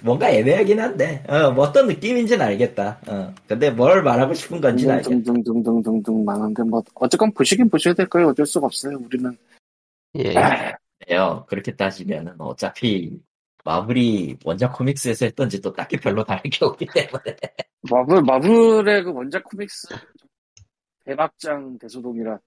[0.04, 3.00] 뭔가 애매하긴 한데 어, 뭐 어떤 느낌인지는 알겠다.
[3.08, 3.34] 어.
[3.48, 5.10] 근데 뭘 말하고 싶은 건지는 알겠다.
[5.10, 8.30] 등등등등등등등 많은데 뭐 어쨌건 보시긴 보셔야 될 거예요.
[8.30, 8.98] 어쩔 수가 없어요.
[8.98, 9.38] 우리는.
[10.16, 10.38] 예.
[10.38, 10.78] 아,
[11.12, 13.20] 요 그렇게 따지면은 어차피
[13.64, 17.36] 마블이 원작 코믹스에서 했던 짓도 딱히 별로 다른 게 없기 때문에
[17.92, 19.88] 마블 마블의 그 원작 코믹스
[21.04, 22.40] 대박장 대소동이라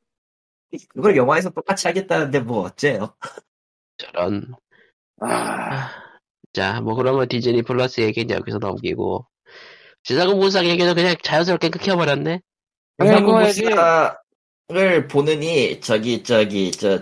[0.90, 3.14] 그걸 영화에서 똑같이 하겠다는데 뭐 어째요?
[3.96, 4.54] 저런.
[5.20, 6.07] 아
[6.52, 9.26] 자, 뭐 그러면 디즈니 플러스 얘기는 여기서 넘기고.
[10.02, 12.40] 지상군 무상 얘기는 그냥 자연스럽게 끊겨버렸네.
[12.98, 14.16] 상공무사를
[15.08, 17.00] 보느니 저기 저기 저,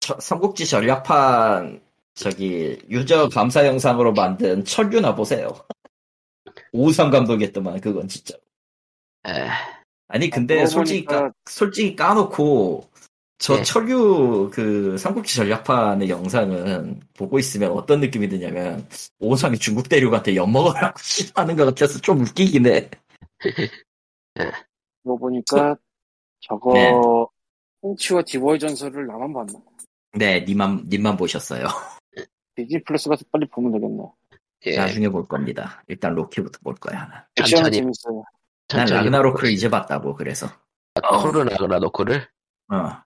[0.00, 1.80] 저 삼국지 전략판
[2.14, 5.48] 저기 유저 감사 영상으로 만든 철류나 보세요.
[6.72, 8.34] 오우상 감독이 했더만 그건 진짜.
[9.26, 9.48] 에,
[10.08, 12.90] 아니 근데 솔직히 까, 솔직히 까놓고
[13.42, 13.62] 저 네.
[13.64, 18.86] 철류 그 삼국지 전략판의 영상은 보고 있으면 어떤 느낌이 드냐면
[19.18, 20.94] 오우상이 중국 대륙한테 엿먹으라고
[21.34, 22.88] 하는 것 같아서 좀 웃기긴 해.
[25.02, 25.76] 그거 보니까
[26.40, 26.92] 저 거 네.
[27.82, 29.52] 샹치와 디보이 전설을 나만 봤나?
[30.12, 31.66] 네, 님만 님만 보셨어요.
[32.54, 34.04] 디즈니 플러스 가서 빨리 보면 되겠네.
[34.66, 34.76] 예.
[34.76, 35.82] 나중에 볼 겁니다.
[35.88, 37.26] 일단 로키부터 볼 거야.
[37.34, 37.78] 액션은 천천히.
[37.78, 38.22] 재밌어요.
[38.68, 40.46] 난 라그나로크를 이제 봤다고 그래서.
[41.02, 42.24] 코를 라그나로크를
[42.72, 43.02] 어.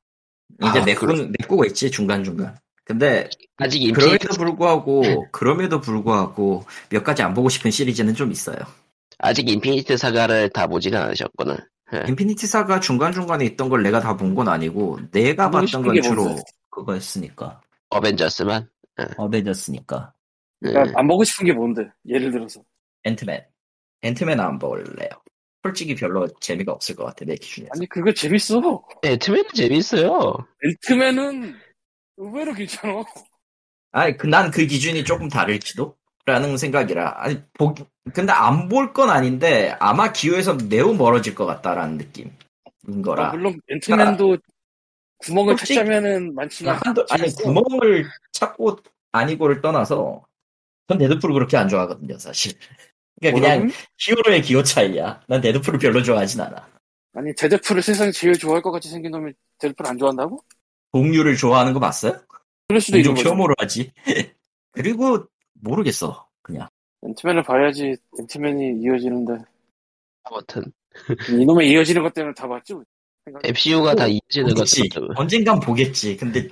[0.62, 2.56] 이제 아, 메꾸는 메꾸고 있지 중간 중간.
[2.84, 8.56] 근데 아직 임시 그럼에도 불구하고 그럼에도 불구하고 몇 가지 안 보고 싶은 시리즈는 좀 있어요.
[9.18, 11.56] 아직 인피니티 사가를 다 보지는 않으셨구나.
[12.08, 16.24] 인피니티 사가 중간 중간에 있던 걸 내가 다 본 건 아니고 내가 봤던 건게 주로
[16.24, 16.42] 뭔데?
[16.70, 18.68] 그거였으니까 어벤져스만.
[19.16, 20.12] 어벤져스니까
[20.60, 20.92] 그러니까 예.
[20.96, 21.82] 안 보고 싶은 게 뭔데?
[22.08, 22.62] 예를 들어서
[23.04, 23.44] 앤트맨
[24.02, 25.10] 앤트맨 안 볼래요.
[25.66, 27.70] 솔직히 별로 재미가 없을 것 같아 내 기준에서.
[27.74, 28.84] 아니 그거 재밌어.
[29.02, 30.36] 앤트맨은 재밌어요.
[30.64, 31.54] 앤트맨은
[32.18, 33.04] 의외로 괜찮아.
[33.92, 35.96] 아니, 그, 난 그 기준이 조금 다를지도?
[36.26, 37.14] 라는 생각이라.
[37.22, 37.74] 아니, 보,
[38.12, 43.28] 근데 안 볼 건 아닌데, 아마 기호에서 매우 멀어질 것 같다라는 느낌인 거라.
[43.28, 44.36] 아, 물론 앤트맨도
[45.18, 47.32] 구멍을 솔직히- 찾자면은 많지만 한도, 아니.
[47.34, 48.78] 구멍을 찾고
[49.12, 50.24] 아니고를 떠나서,
[50.88, 52.52] 전 데드풀을 그렇게 안 좋아하거든요, 사실.
[53.20, 53.70] 그러니까 그냥?
[53.98, 55.22] 히어로의 기호 차이야.
[55.26, 56.68] 난 데드풀을 별로 좋아하진 않아.
[57.14, 60.38] 아니 데드풀을 세상에 제일 좋아할 것 같이 생긴 놈이 데드풀 안 좋아한다고?
[60.92, 62.20] 공유를 좋아하는 거 맞어요?
[62.68, 63.28] 그럴 수도 있는 거지.
[63.28, 63.92] 혐오를 하지.
[64.72, 66.68] 그리고, 모르겠어, 그냥.
[67.02, 69.44] 앤트맨을 봐야지 앤트맨이 이어지는데
[70.24, 70.64] 아무튼
[71.30, 72.74] 이놈의 이어지는 것 때문에 다 봤지.
[73.44, 74.88] MCU가 다 이어지는 보겠지.
[74.88, 76.16] 것도 언젠간 보겠지.
[76.16, 76.48] 근데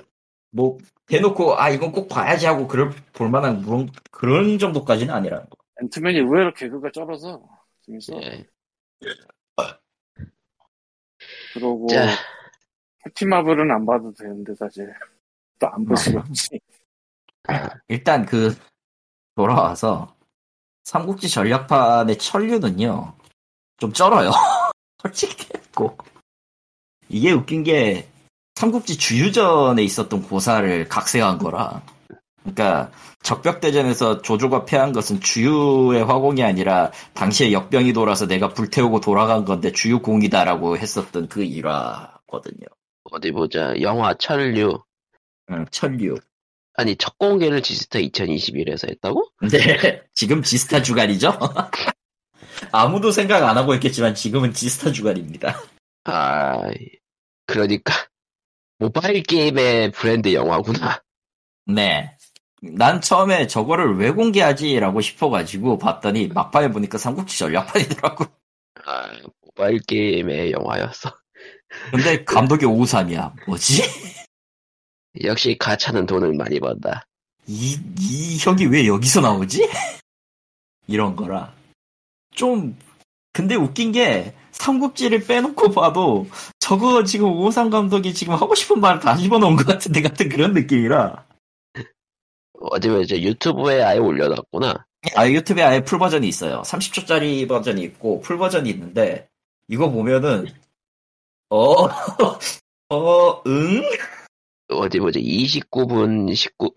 [0.51, 5.57] 뭐 대놓고 아 이건 꼭 봐야지 하고 그럴 볼만한 그런 그런 정도까지는 아니라는 거.
[5.81, 7.41] 앤트맨이 의외로 개그가 쩔어서
[7.85, 8.15] 재밌어.
[8.21, 8.45] 예.
[11.53, 12.07] 그러고 자.
[13.03, 14.93] 캡틴 마블은 안 봐도 되는데 사실
[15.59, 16.59] 또 안 볼 수가 없지.
[17.87, 18.57] 일단 그
[19.35, 20.15] 돌아와서
[20.83, 23.15] 삼국지 전략판의 천류는요
[23.77, 24.31] 좀 쩔어요.
[25.01, 25.97] 솔직히 했고
[27.09, 28.07] 이게 웃긴 게
[28.55, 31.81] 삼국지 주유전에 있었던 고사를 각색한 거라.
[32.45, 32.91] 그러니까
[33.23, 40.77] 적벽대전에서 조조가 패한 것은 주유의 화공이 아니라 당시에 역병이 돌아서 내가 불태우고 돌아간 건데 주유공이다라고
[40.77, 42.67] 했었던 그 일화거든요.
[43.11, 43.73] 어디 보자.
[43.81, 44.83] 영화 천류.
[45.49, 46.17] 응, 천류.
[46.75, 49.29] 아니 첫 공개를 지스타 2021에서 했다고?
[49.37, 51.31] 근데 지금 지스타 주간이죠?
[52.71, 55.61] 아무도 생각 안 하고 있겠지만 지금은 지스타 주간입니다.
[56.03, 56.69] 아
[57.47, 57.93] 그러니까
[58.77, 61.01] 모바일 게임의 브랜드 영화구나.
[61.67, 62.14] 네.
[62.73, 68.25] 난 처음에 저거를 왜 공개하지라고 싶어가지고 봤더니 막판에 보니까 삼국지 전략판이더라고.
[68.85, 69.11] 아
[69.41, 71.11] 모바일 게임의 영화였어.
[71.91, 73.33] 근데 감독이 오우삼이야.
[73.47, 73.83] 뭐지?
[75.23, 77.05] 역시 가차는 돈을 많이 번다.
[77.47, 79.69] 이, 이 형이 왜 여기서 나오지?
[80.87, 81.53] 이런 거라.
[82.33, 82.77] 좀,
[83.33, 86.27] 근데 웃긴 게, 삼국지를 빼놓고 봐도,
[86.59, 91.25] 저거 지금 오상 감독이 지금 하고 싶은 말을 다 집어넣은 것 같은데 같은 그런 느낌이라.
[92.61, 93.19] 어디 보자.
[93.19, 94.85] 유튜브에 아예 올려놨구나.
[95.15, 96.61] 아, 유튜브에 아예 full 버전이 있어요.
[96.65, 99.29] 30초짜리 버전이 있고, full 버전이 있는데,
[99.67, 100.47] 이거 보면은,
[101.49, 101.85] 어,
[102.89, 103.83] 어, 응?
[104.69, 106.71] 어, 어디 보자 29분 19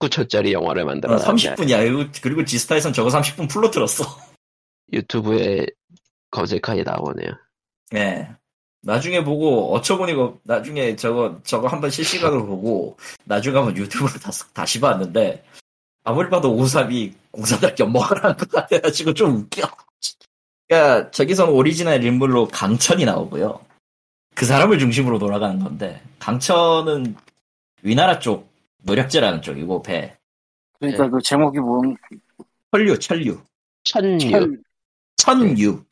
[0.00, 1.78] 19초짜리 영화를 어, 만들어 30분이야.
[1.78, 4.04] 그리고, 그리고 지스타에선 저거 30분 full로 들었어.
[4.92, 5.66] 유튜브에
[6.30, 7.30] 검색하에 나오네요.
[7.94, 8.28] 예.
[8.84, 15.44] 나중에 보고 어처구니가 나중에 저거 저거 한번 실시간으로 보고 나중에 한번 유튜브로 다, 다시 봤는데
[16.04, 19.62] 아무리 봐도 오삼이 공사들 연먹을 한것 같아가지고 좀 웃겨.
[20.68, 23.64] 그러니까 저기서는 오리지널 인물로 강천이 나오고요.
[24.34, 27.16] 그 사람을 중심으로 돌아가는 건데 강천은
[27.82, 30.16] 위나라 쪽 노략제라는 쪽이고 배
[30.78, 31.96] 그러니까 그 제목이 뭔
[32.70, 33.40] 천류 천류
[33.84, 34.18] 천유.
[34.18, 34.62] 천-
[35.16, 35.82] 천유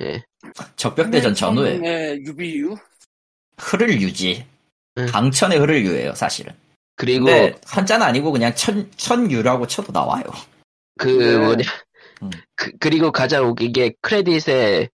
[0.00, 0.24] 예.
[0.76, 2.76] 적벽대전 전후에 네, 유비유?
[3.58, 4.44] 흐를 유지
[4.98, 5.06] 응.
[5.06, 6.52] 강천의 흐를 유예요 사실은.
[6.96, 7.28] 그리고
[7.64, 10.24] 한자는 아니고 그냥 천 천유라고 쳐도 나와요.
[10.98, 11.38] 그 네.
[11.38, 11.64] 뭐냐
[12.22, 12.30] 음.
[12.54, 14.88] 그, 그리고 가장 웃긴 게 크레딧에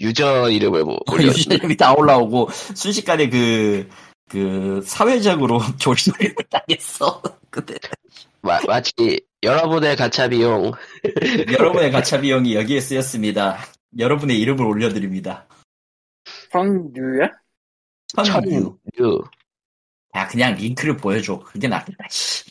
[0.00, 3.88] 유저 이름을 뭐 유지 이름이 다 올라오고 순식간에 그,
[4.28, 7.22] 그, 사회적으로 조리돌림을 당했어.
[7.50, 7.74] 근데,
[8.40, 10.72] 마, 마치 여러분의 가차 비용
[11.52, 13.58] 여러분의 가차 비용이 여기에 쓰였습니다.
[13.98, 15.46] 여러분의 이름을 올려드립니다.
[16.52, 17.28] 천유야?
[18.24, 18.78] 천유.
[18.96, 19.24] 천유
[20.16, 21.38] 야, 그냥 링크를 보여줘.
[21.40, 22.50] 그게 낫겠다, 씨.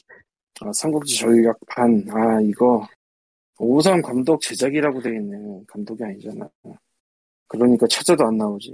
[0.61, 2.05] 아, 삼국지 전략판.
[2.09, 2.87] 아, 이거.
[3.57, 5.63] 오삼 감독 제작이라고 되겠네.
[5.67, 6.49] 감독이 아니잖아.
[7.47, 8.71] 그러니까 찾아도 안 나오지.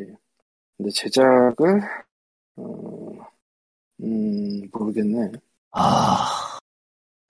[0.78, 1.82] 근데 제작을,
[2.58, 3.10] 어,
[4.02, 5.32] 음, 모르겠네.
[5.72, 6.60] 아,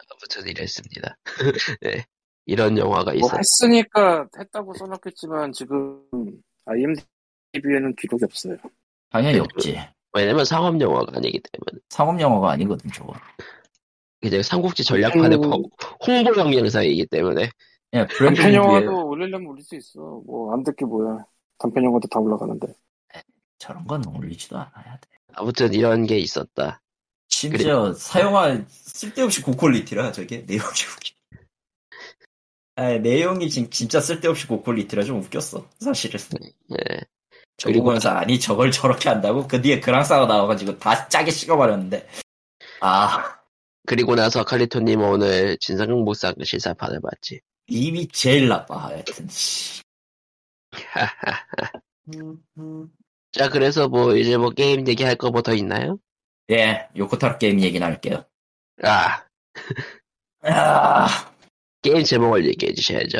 [0.09, 1.15] 아무튼 이랬습니다.
[1.81, 2.05] 네.
[2.45, 3.37] 이런 영화가 뭐 있어.
[3.37, 6.01] 했으니까 했다고 써놨겠지만 지금
[6.65, 8.57] IMDb에는 기록이 없어요.
[9.09, 9.77] 당연히 없지.
[10.13, 13.13] 왜냐면 상업 영화가 아니기 때문에 상업 영화가 아니거든, 저거.
[14.21, 15.43] 이제 삼국지 전략판의 음.
[15.43, 15.63] 홍-
[16.05, 17.49] 홍보용 영상이기 때문에
[17.93, 19.99] 예, 브랜드 단편 영화도 올리려면 올릴 수 있어.
[20.25, 21.25] 뭐 안 듣게 뭐야.
[21.57, 22.67] 단편 영화도 다 올라가는데.
[23.57, 25.07] 저런 건 올리지도 않아야 돼.
[25.33, 26.81] 아무튼 이런 게 있었다.
[27.29, 30.63] 심지어 사용한 쓸데없이 고퀄리티라 저게 내용이
[30.95, 31.14] 웃기.
[32.75, 36.19] 아, 내용이 진, 진짜 쓸데없이 고퀄리티라 좀 웃겼어 사실은.
[36.71, 36.99] 예.
[37.57, 42.05] 저거 그리고 보면서 아니 저걸 저렇게 한다고 그 뒤에 그랑싸가 나와가지고 다 짜게 식어버렸는데
[42.81, 43.37] 아
[43.87, 47.39] 그리고 나서 칼리토님 오늘 진상국무상 실사판을 봤지.
[47.67, 49.81] 이미 제일 나빠 하여튼 씨.
[53.31, 55.97] 자 그래서 뭐 이제 뭐 게임 얘기할 거 뭐 더 있나요?
[56.51, 58.25] 예 요코타로 게임 얘기나 할게요
[58.83, 59.23] 아
[60.41, 61.07] 아,
[61.85, 63.19] 게임 제목을 얘기해 주셔야죠.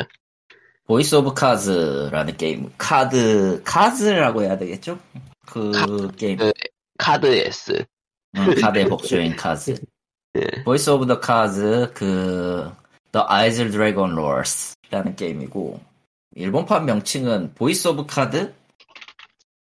[0.87, 4.97] Voice of Cards라는 게임 카드 Cards라고 해야 되겠죠?
[5.45, 6.51] 그 게임 그-
[6.97, 7.85] 카드 S.
[8.37, 9.75] 음, 카드의 복수인 Cards
[10.37, 10.63] 예.
[10.63, 12.71] Voice of the Cards 그
[13.11, 15.79] The Isle Dragon Roars라는 게임이고
[16.35, 18.53] 일본판 명칭은 Voice of Card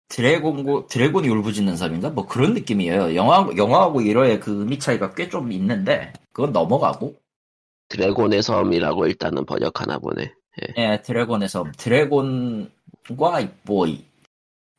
[0.10, 3.16] 드래곤고 드래곤이 울부짖는 섬인가 뭐 그런 느낌이에요.
[3.16, 7.16] 영어 영어하고 일어의 그 의미 차이가 꽤 좀 있는데 그건 넘어가고
[7.90, 10.34] 드래곤의 섬이라고 일단은 번역하나 보네.
[10.78, 14.04] 예 드래곤의 섬 드래곤과 뭐 이-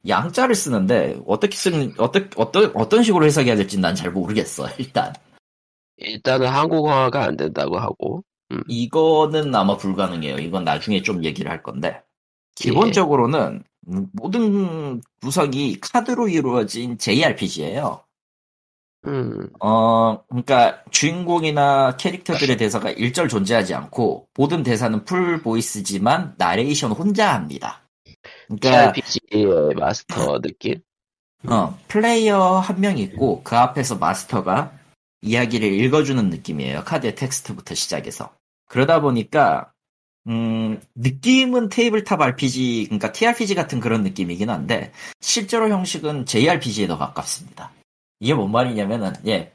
[0.07, 5.13] 양자를 쓰는데 어떻게 쓰는 어떻게 어떤 어떤 식으로 해석해야 될지 난 잘 모르겠어 일단
[5.97, 8.23] 일단은 한국어가 안 된다고 하고
[8.69, 10.39] 이거는 아마 불가능해요.
[10.39, 12.01] 이건 나중에 좀 얘기를 할 건데.
[12.55, 13.63] 기본적으로는
[14.13, 18.01] 모든 구성이 카드로 이루어진 JRPG예요.
[19.07, 27.33] 음 어, 그러니까 주인공이나 캐릭터들의 대사가 일절 존재하지 않고 모든 대사는 full voice지만 나레이션 혼자
[27.35, 27.83] 합니다.
[28.49, 30.81] 그러니까 RPG의 마스터 느낌.
[31.49, 34.73] 어, 플레이어 한 명 있고 그 앞에서 마스터가
[35.23, 36.85] 이야기를 읽어주는 느낌이에요.
[36.85, 38.33] 카드의 텍스트부터 시작해서.
[38.67, 39.73] 그러다 보니까
[40.27, 47.71] 음, 느낌은 tabletop RPG, 그러니까 TRPG 같은 그런 느낌이긴 한데 실제로 형식은 JRPG에 더 가깝습니다.
[48.21, 49.53] 이게 뭔 말이냐면은 예,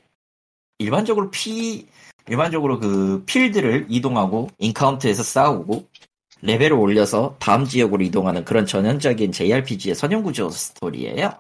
[0.77, 1.87] 일반적으로 피
[2.27, 5.87] 일반적으로 그 필드를 이동하고 encount에서 싸우고
[6.41, 11.31] 레벨을 올려서 다음 지역으로 이동하는 그런 전형적인 JRPG의 선형구조 스토리예요.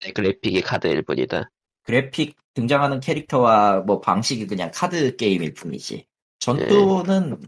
[0.00, 1.50] 네, 그래픽이 카드일 뿐이다.
[1.82, 6.06] 그래픽 등장하는 캐릭터와 뭐 방식이 그냥 카드 게임일 뿐이지.
[6.40, 7.40] 전투는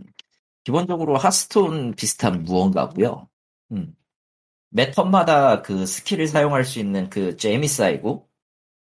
[0.65, 3.29] 기본적으로 Hearthstone 비슷한 무언가고요.
[3.73, 3.95] 음.
[4.71, 8.28] 매 턴마다 그 skill을 사용할 수 있는 그 잼이 쌓이고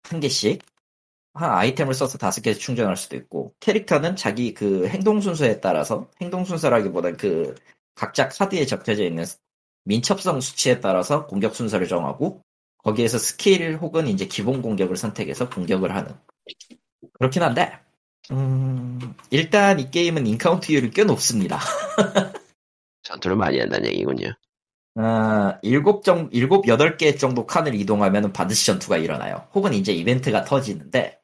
[0.05, 0.63] 한 개씩
[1.35, 6.45] 한 아이템을 써서 다섯 개 충전할 수도 있고 캐릭터는 자기 그 행동 순서에 따라서 행동
[6.45, 7.55] 순서라기보단 그
[7.95, 9.25] 각자 카드에 적혀져 있는
[9.85, 12.43] 민첩성 수치에 따라서 공격 순서를 정하고
[12.79, 16.15] 거기에서 스킬 혹은 이제 기본 공격을 선택해서 공격을 하는
[17.19, 17.79] 그렇긴 한데
[18.31, 18.99] 음,
[19.31, 21.59] 일단 이 게임은 인카운트율이 꽤 높습니다.
[23.03, 24.33] 전투를 많이 한다는 얘기군요.
[24.97, 29.49] 아, 일곱 정, 일곱, 여덟 개 정도 칸을 이동하면 반드시 전투가 일어나요.
[29.55, 31.19] 혹은 이제 이벤트가 터지는데,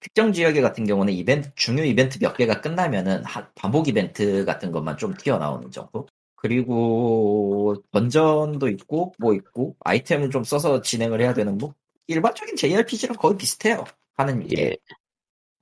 [0.00, 4.98] 특정 지역에 같은 경우는 이벤트 중요 이벤트 몇 개가 끝나면은 하- 반복 이벤트 같은 것만
[4.98, 6.06] 좀 튀어나오는 정도.
[6.36, 11.74] 그리고 던전도 있고 뭐 있고 아이템을 좀 써서 진행을 해야 되는 뭐
[12.08, 13.84] 일반적인 JRPG랑 거의 비슷해요.
[14.16, 14.76] 하는 게 예.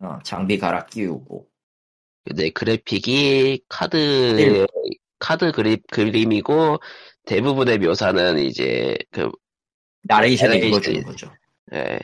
[0.00, 1.48] 어, 장비 갈아 끼우고
[2.24, 4.66] 근데 그래픽이 카드 네.
[5.18, 6.78] 카드 그립 그림이고
[7.26, 9.30] 대부분의 묘사는 이제 그
[10.04, 10.68] 나레이션을 나레이션.
[10.68, 11.32] 읽어주는 거죠.
[11.72, 11.98] 예.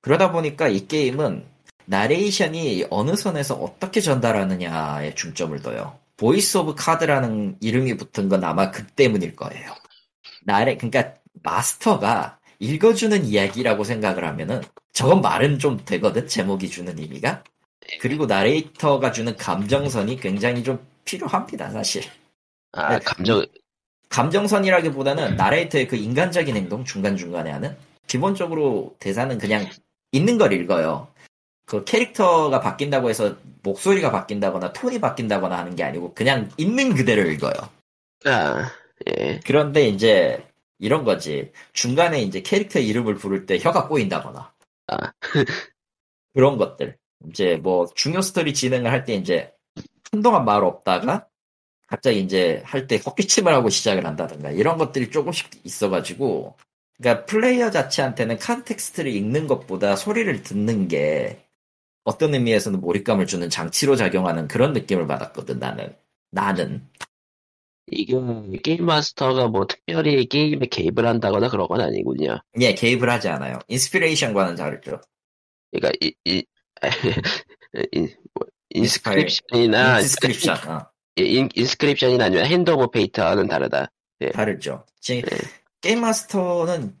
[0.00, 1.44] 그러다 보니까 이 게임은
[1.86, 5.98] 나레이션이 어느 선에서 어떻게 전달하느냐에 중점을 둬요.
[6.16, 9.74] Voice of Cards라는 이름이 붙은 건 아마 그 때문일 거예요.
[10.44, 14.62] 나레, 그러니까 마스터가 읽어주는 이야기라고 생각을 하면은
[14.92, 17.42] 저건 말은 좀 되거든, 제목이 주는 의미가.
[18.00, 22.02] 그리고 나레이터가 주는 감정선이 굉장히 좀 필요합니다, 사실.
[22.72, 23.04] 아 네.
[23.04, 23.44] 감정
[24.14, 29.68] 감정선이라기보다는 나레이터의 그 인간적인 행동 중간중간에 하는 기본적으로 대사는 그냥
[30.12, 31.08] 있는 걸 읽어요.
[31.66, 37.54] 그 캐릭터가 바뀐다고 해서 목소리가 바뀐다거나 톤이 바뀐다거나 하는 게 아니고 그냥 있는 그대로 읽어요.
[38.26, 38.70] 아
[39.08, 39.40] 예.
[39.44, 40.46] 그런데 이제
[40.78, 41.50] 이런 거지.
[41.72, 44.52] 중간에 이제 캐릭터 이름을 부를 때 혀가 꼬인다거나.
[44.88, 45.12] 아.
[46.34, 46.96] 그런 것들.
[47.28, 49.52] 이제 뭐 중요 스토리 진행을 할 때 이제
[50.12, 51.26] 한동안 말 없다가
[51.86, 56.56] 갑자기 이제 할 때 헛기침을 하고 시작을 한다든가 이런 것들이 조금씩 있어가지고
[56.98, 61.44] 그러니까 플레이어 자체한테는 context를 읽는 것보다 소리를 듣는 게
[62.04, 65.94] 어떤 의미에서는 몰입감을 주는 장치로 작용하는 그런 느낌을 받았거든 나는.
[66.30, 66.86] 나는.
[67.90, 68.14] 이게
[68.62, 72.38] 게임 마스터가 뭐 특별히 게임에 개입을 한다거나 그런 건 아니군요.
[72.60, 73.58] 예 개입을 하지 않아요.
[73.68, 75.00] Inspiration과는 다르죠.
[75.70, 76.44] 그러니까 이, 이,
[77.92, 80.86] 인, 뭐, Inscryption이나 Inscryption 어.
[81.16, 83.90] 인, Inscryption이나 아니면 Hand of Fate와는 다르다.
[84.32, 84.84] 다르죠.
[85.00, 85.36] 지금 네.
[85.80, 86.96] 게임 마스터는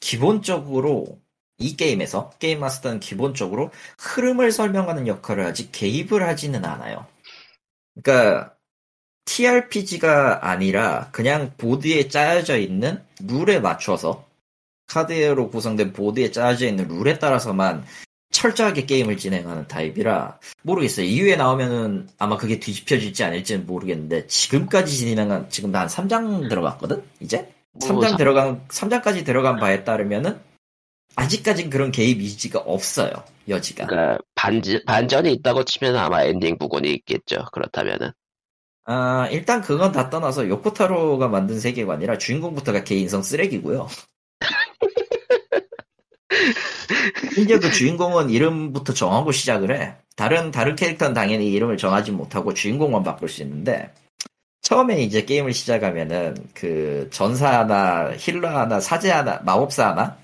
[0.00, 1.20] 기본적으로
[1.58, 7.06] 이 게임에서 게임 마스터는 기본적으로 흐름을 설명하는 역할을 하지 개입을 하지는 않아요.
[7.94, 8.54] 그러니까
[9.24, 14.26] TRPG가 아니라 그냥 보드에 짜여져 있는 룰에 맞춰서
[14.86, 17.84] 카드로 구성된 보드에 짜여져 있는 룰에 따라서만
[18.36, 21.06] 철저하게 게임을 진행하는 타입이라 모르겠어요.
[21.06, 27.02] 이후에 나오면은 아마 그게 뒤집혀질지 아닐지는 모르겠는데 지금까지 진행한 지금 한 3장 들어갔거든?
[27.20, 27.50] 이제?
[27.72, 30.38] 뭐 3장 삼- 들어간 3장까지 들어간 바에 따르면은
[31.14, 33.10] 아직까진 그런 개입 이지가 없어요.
[33.48, 33.86] 여지가.
[33.86, 37.46] 그러니까 반 반전이 있다고 치면 아마 엔딩 부분이 있겠죠.
[37.52, 38.12] 그렇다면은.
[38.84, 43.88] 아 일단 그건 다 떠나서 요코타로가 만든 세계관이라 주인공부터가 개 인성 쓰레기고요
[47.34, 49.94] 심지어도 주인공은 이름부터 정하고 시작을 해.
[50.16, 53.92] 다른, 다른 캐릭터는 당연히 이름을 정하지 못하고 주인공만 바꿀 수 있는데,
[54.62, 60.18] 처음에 이제 게임을 시작하면은, 그, 전사 하나, healer 하나, 사제 하나, 마법사 하나?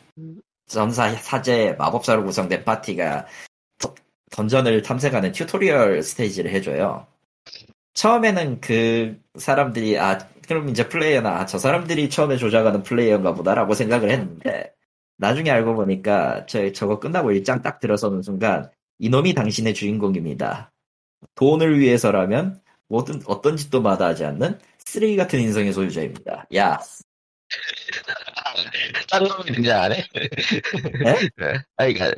[0.66, 3.26] 전사, 사제, 마법사로 구성된 파티가
[3.78, 3.94] 더-
[4.30, 7.06] 던전을 탐색하는 tutorial 스테이지를 해줘요.
[7.94, 14.10] 처음에는 그 사람들이, 아, 그럼 이제 플레이어나, 아, 저 사람들이 처음에 조작하는 플레이어인가 보다라고 생각을
[14.10, 14.72] 했는데,
[15.16, 20.72] 나중에 알고 보니까 저, 저거 끝나고 일장 딱 들어서는 순간 이놈이 당신의 주인공입니다.
[21.34, 26.46] 돈을 위해서라면 뭐든 어떤 짓도 마다하지 않는 쓰레기 같은 인성의 소유자입니다.
[26.56, 26.78] 야,
[29.10, 30.04] 딴 놈이 등장 안 해?
[30.12, 31.28] 네?
[31.36, 31.58] 네.
[31.76, 32.12] 아이가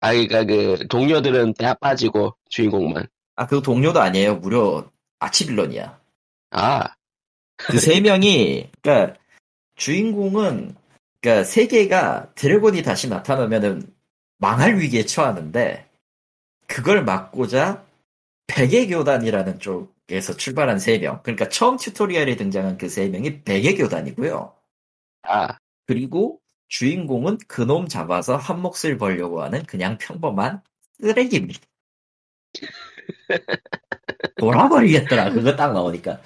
[0.00, 3.06] 아이가 그 동료들은 다 빠지고 주인공만
[3.36, 4.36] 아, 그 동료도 아니에요.
[4.36, 6.00] 무려 archvillain이야.
[6.50, 6.96] 아
[7.56, 9.14] 그 세 명이, 그니까,
[9.76, 10.76] 주인공은,
[11.20, 13.82] 그니까, 세계가 dragon이 다시 나타나면은
[14.38, 15.88] 망할 위기에 처하는데,
[16.68, 17.84] 그걸 막고자
[18.48, 21.22] 백의 교단이라는 쪽에서 출발한 세 명.
[21.22, 24.54] 그러니까 처음 tutorial에 등장한 그 세 명이 백의 교단이고요.
[25.24, 30.62] 아, 그리고 주인공은 그놈 잡아서 한 몫을 벌려고 하는 그냥 평범한
[31.00, 31.60] 쓰레기입니다.
[34.36, 35.30] 돌아버리겠더라.
[35.32, 36.20] 그거 딱 나오니까.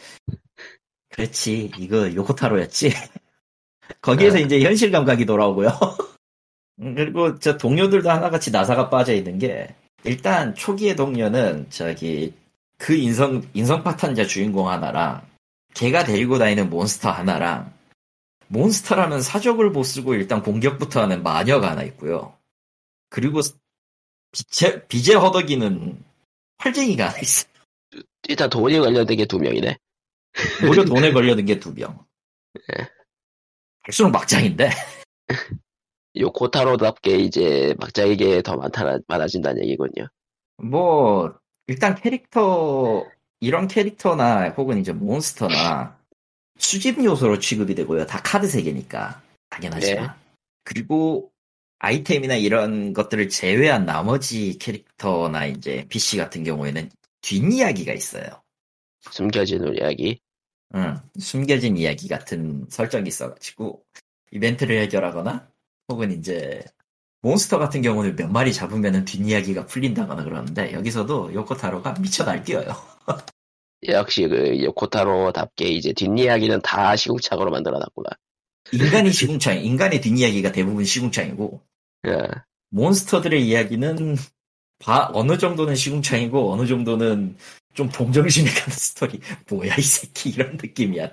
[1.11, 1.71] 그렇지.
[1.79, 2.91] 이거 요코타로였지.
[4.01, 4.43] 거기에서 네.
[4.43, 5.69] 이제 현실 감각이 돌아오고요.
[6.81, 9.75] 음, 그리고 저 동료들도 하나같이 나사가 빠져 있는 게
[10.05, 12.33] 일단 초기의 동료는 저기
[12.79, 15.23] 그 인성 인성 파탄자 주인공 하나랑
[15.75, 17.73] 걔가 데리고 다니는 몬스터 하나랑
[18.49, 22.35] 몬스터라는 사족을 못 쓰고 일단 공격부터 하는 마녀가 하나 있고요.
[23.11, 23.41] 그리고
[24.33, 26.03] 빛의, 빛의 허덕이는
[26.59, 27.47] 활쟁이가 하나 있어.
[28.29, 29.77] 일단 돈이 관련된 게 두 명이네.
[30.63, 32.05] 무려 돈에 걸려든 게두 명.
[33.91, 34.71] 할수록 막장인데.
[36.19, 40.09] 요 코타로답게 이제 막장에게 더 많다, 많아진다는 얘기군요.
[40.59, 41.35] 뭐,
[41.67, 43.05] 일단 캐릭터,
[43.41, 45.99] 이런 캐릭터나 혹은 이제 몬스터나
[46.59, 48.07] 수집 요소로 취급이 되고요.
[48.07, 49.21] 다 카드 세계니까.
[49.49, 50.07] 당연하지만.
[50.07, 50.13] 네.
[50.63, 51.33] 그리고
[51.81, 56.91] 아이템이나 이런 것들을 제외한 나머지 캐릭터나 이제 PC 같은 경우에는
[57.23, 58.43] 뒷이야기가 있어요.
[59.11, 60.21] 숨겨진 이야기.
[60.75, 63.85] 응, 숨겨진 이야기 같은 설정이 있어가지고
[64.33, 65.49] 이벤트를 해결하거나
[65.89, 66.65] 혹은 이제
[67.23, 72.75] 몬스터 같은 경우는 몇 마리 잡으면 뒷이야기가 풀린다거나 그러는데 여기서도 요코타로가 미쳐 날뛰어요.
[73.89, 78.09] 역시 그 요코타로답게 이제 뒷이야기는 다 시궁창으로 만들어놨구나.
[78.73, 81.61] 인간이 시궁창, 인간의 뒷이야기가 대부분 시궁창이고
[82.07, 82.27] 예.
[82.71, 84.17] 몬스터들의 이야기는
[84.79, 87.37] 바- 어느 정도는 시궁창이고 어느 정도는
[87.75, 89.21] 좀 동정심이 가는 스토리.
[89.49, 91.13] 뭐야 이 새끼 이런 느낌이야.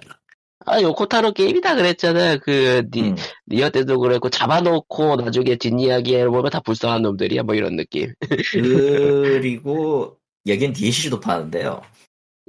[0.65, 2.37] 아 요코타로 게임이다 그랬잖아.
[2.37, 3.15] 그 니, 음.
[3.47, 8.13] NieR 때도 그랬고 잡아놓고 나중에 뒷이야기를 보면 다 불쌍한 놈들이야 뭐 이런 느낌.
[8.51, 11.81] 그리고 여긴 DLC도 파는데요.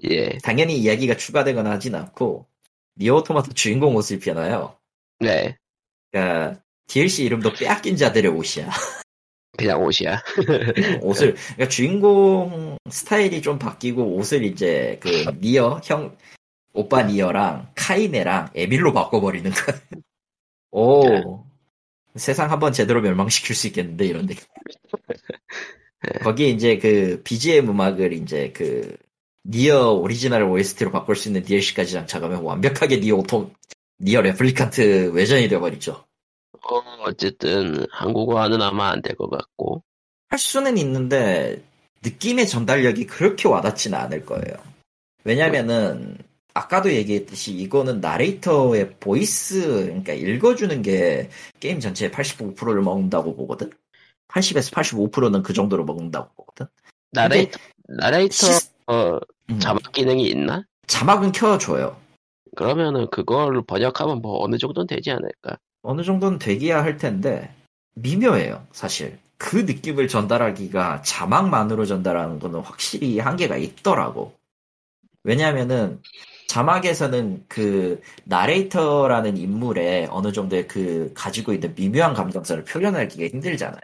[0.05, 0.39] 예.
[0.39, 2.47] 당연히 이야기가 추가되거나 하진 않고
[2.97, 4.77] NieR Automata 주인공 옷을 입혀놔요.
[5.21, 5.57] 네.
[6.11, 8.71] 그러니까 DLC 이름도 빼앗긴 자들의 옷이야.
[9.59, 10.23] 그냥 옷이야.
[11.03, 16.17] 옷을 그러니까 주인공 스타일이 좀 바뀌고 옷을 이제 그 NieR 형
[16.73, 19.81] 오빠 NieR랑 카이네랑 에밀로 바꿔버리는 거야.
[20.71, 21.45] 오
[22.15, 24.45] 세상 한번 제대로 멸망시킬 수 있겠는데 이런 느낌.
[26.23, 28.97] 거기에 이제 그 BGM 음악을 이제 그
[29.45, 33.51] NieR 오리지널 OST로 바꿀 수 있는 DLC까지 장착하면 완벽하게 NieR Auto
[34.01, 36.08] NieR Replicant 외전이 되어버리죠.
[36.63, 39.83] 어, 어쨌든 한국어화는 아마 안 될 것 같고.
[40.31, 41.63] 할 수는 있는데
[42.03, 44.57] 느낌의 전달력이 그렇게 와닿지는 않을 거예요.
[45.25, 46.17] 왜냐면은
[46.55, 51.31] 아까도 얘기했듯이 이거는 나레이터의 voice 그러니까 읽어주는 게
[51.61, 53.71] 게임 전체의 85%를 먹는다고 보거든.
[54.29, 56.67] 80에서 85%는 그 정도로 먹는다고 보거든.
[57.13, 59.19] 나레이터 나레이터 시스- 어,
[59.51, 60.65] 음, 자막 기능이 있나?
[60.87, 61.97] 자막은 켜줘요.
[62.57, 65.59] 그러면은 그걸 번역하면 뭐 어느 정도는 되지 않을까?
[65.83, 67.55] 어느 정도는 되기야 할 텐데
[67.95, 69.19] 미묘해요 사실.
[69.37, 74.35] 그 느낌을 전달하기가 자막만으로 전달하는 거는 확실히 한계가 있더라고.
[75.23, 76.03] 왜냐하면은
[76.49, 83.81] 자막에서는 그 나레이터라는 인물의 어느 정도의 그 가지고 있는 미묘한 감정선을 표현하기가 힘들잖아요.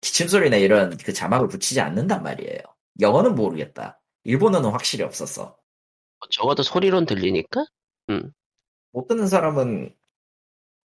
[0.00, 2.60] 기침소리나 이런 그 자막을 붙이지 않는단 말이에요.
[3.00, 4.00] 영어는 모르겠다.
[4.24, 5.56] 일본어는 확실히 없었어
[6.30, 7.64] 적어도 소리론 들리니까?
[8.92, 9.94] 못 듣는 사람은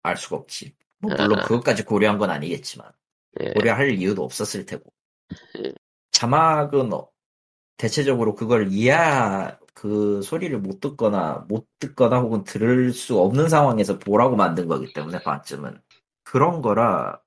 [0.03, 0.75] 알 수가 없지.
[0.99, 1.43] 뭐 물론 아.
[1.43, 2.91] 그것까지 고려한 건 아니겠지만
[3.41, 3.51] 예.
[3.53, 4.91] 고려할 이유도 없었을 테고.
[5.59, 5.73] 예.
[6.11, 7.09] 자막은 어-
[7.77, 8.95] 대체적으로 그걸 이해
[9.73, 15.21] 그 소리를 못 듣거나 못 듣거나 혹은 들을 수 없는 상황에서 보라고 만든 거기 때문에
[15.23, 15.81] 반쯤은
[16.23, 17.21] 그런 거라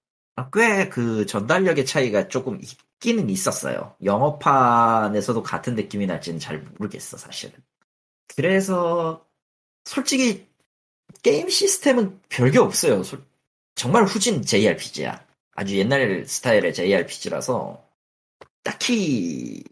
[0.52, 3.96] 꽤 그 전달력의 차이가 조금 있기는 있었어요.
[4.04, 7.54] 영어판에서도 같은 느낌이 날지는 잘 모르겠어 사실은.
[8.36, 9.26] 그래서
[9.84, 10.48] 솔직히
[11.22, 13.02] 게임 시스템은 별게 없어요.
[13.02, 13.22] 솔-
[13.74, 15.24] 정말 후진 JRPG야.
[15.52, 17.82] 아주 옛날 스타일의 JRPG라서
[18.62, 19.62] 딱히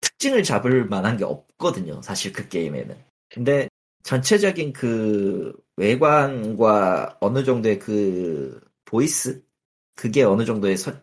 [0.00, 2.00] 특징을 잡을 만한 게 없거든요.
[2.02, 2.96] 사실 그 게임에는.
[3.30, 3.68] 근데
[4.02, 9.42] 전체적인 그 외관과 어느 정도의 그 voice
[9.94, 10.94] 그게 어느 정도의 서-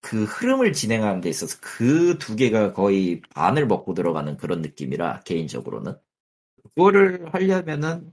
[0.00, 5.94] 그 흐름을 진행하는 데 있어서 그 두 개가 거의 반을 먹고 들어가는 그런 느낌이라 개인적으로는
[6.74, 8.12] 그거를 하려면은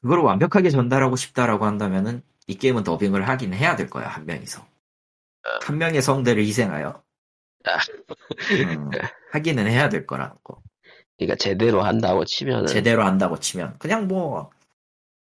[0.00, 4.66] 그걸 완벽하게 전달하고 싶다라고 한다면은 이 게임은 더빙을 하긴 해야 될 거야 한 명이서.
[5.62, 7.02] 한 명의 성대를 희생하여.
[7.64, 7.78] 아.
[8.52, 8.90] 음,
[9.32, 10.62] 하기는 해야 될 거라는 거.
[11.16, 12.66] 그러니까 제대로 한다고 치면은.
[12.66, 13.78] 제대로 한다고 치면.
[13.78, 14.50] 그냥 뭐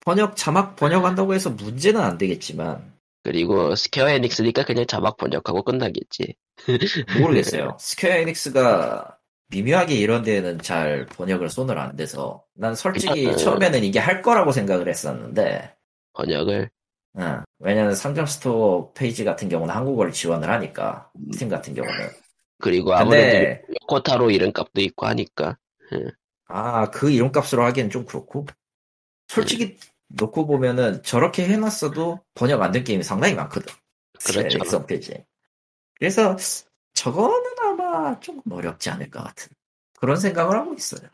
[0.00, 2.94] 번역 자막 번역한다고 해서 문제는 안 되겠지만.
[3.22, 6.34] 그리고 스퀘어 에닉스니까 그냥 자막 번역하고 끝나겠지.
[7.20, 7.76] 모르겠어요.
[7.78, 9.18] 스퀘어 에닉스가
[9.50, 14.52] 미묘하게 이런 데에는 잘 번역을 손을 안 대서 난 솔직히 그러니까, 처음에는 이게 할 거라고
[14.52, 15.74] 생각을 했었는데.
[16.12, 16.70] 번역을?
[17.18, 17.42] 응.
[17.58, 22.08] 왜냐면 상점 store page 같은 경우는 한국어를 지원을 하니까 스팀 같은 경우는.
[22.60, 25.56] 그리고 아무래도 근데 요코타로 이름값도 있고 하니까.
[26.46, 28.46] 아 그 이름값으로 하기엔 좀 그렇고?
[29.28, 29.76] 솔직히
[30.08, 33.72] 놓고 보면은 저렇게 해놨어도 번역 안 된 게임이 상당히 많거든.
[34.24, 34.86] 그렇죠.
[34.86, 35.14] 페이지
[35.98, 36.36] 그래서
[36.94, 37.49] 저거는
[37.90, 39.48] 아마 좀 어렵지 않을 것 같은
[39.98, 41.08] 그런 생각을 하고 있어요.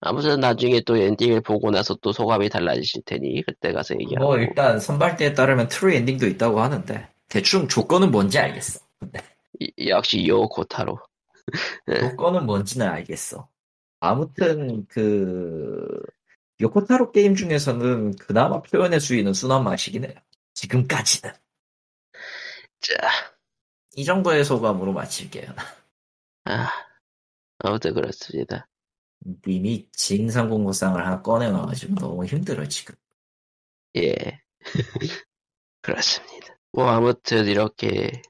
[0.00, 4.26] 아무튼 나중에 또 엔딩을 보고 나서 또 소감이 달라지실 테니 그때 가서 얘기하고.
[4.26, 8.80] 뭐 일단 선발대에 따르면 true ending도 있다고 하는데 대충 조건은 뭔지 알겠어.
[9.60, 10.98] 이- 역시 요코타로.
[12.16, 13.48] 조건은 뭔지는 알겠어.
[14.00, 16.00] 아무튼 그
[16.60, 20.14] 요코타로 게임 중에서는 그나마 표현의 수위는 순한 맛이긴 해요.
[20.54, 21.32] 지금까지는.
[22.80, 22.94] 자.
[23.96, 25.46] 이 정도의 소감으로 마칠게요.
[26.48, 26.70] 아,
[27.58, 28.66] 아무튼 그렇습니다.
[29.46, 32.94] 님이 진상공무상을 하나 꺼내놔가지고 너무 힘들어 지금.
[33.96, 34.14] 예
[35.82, 36.56] 그렇습니다.
[36.72, 38.22] 뭐 아무튼 이렇게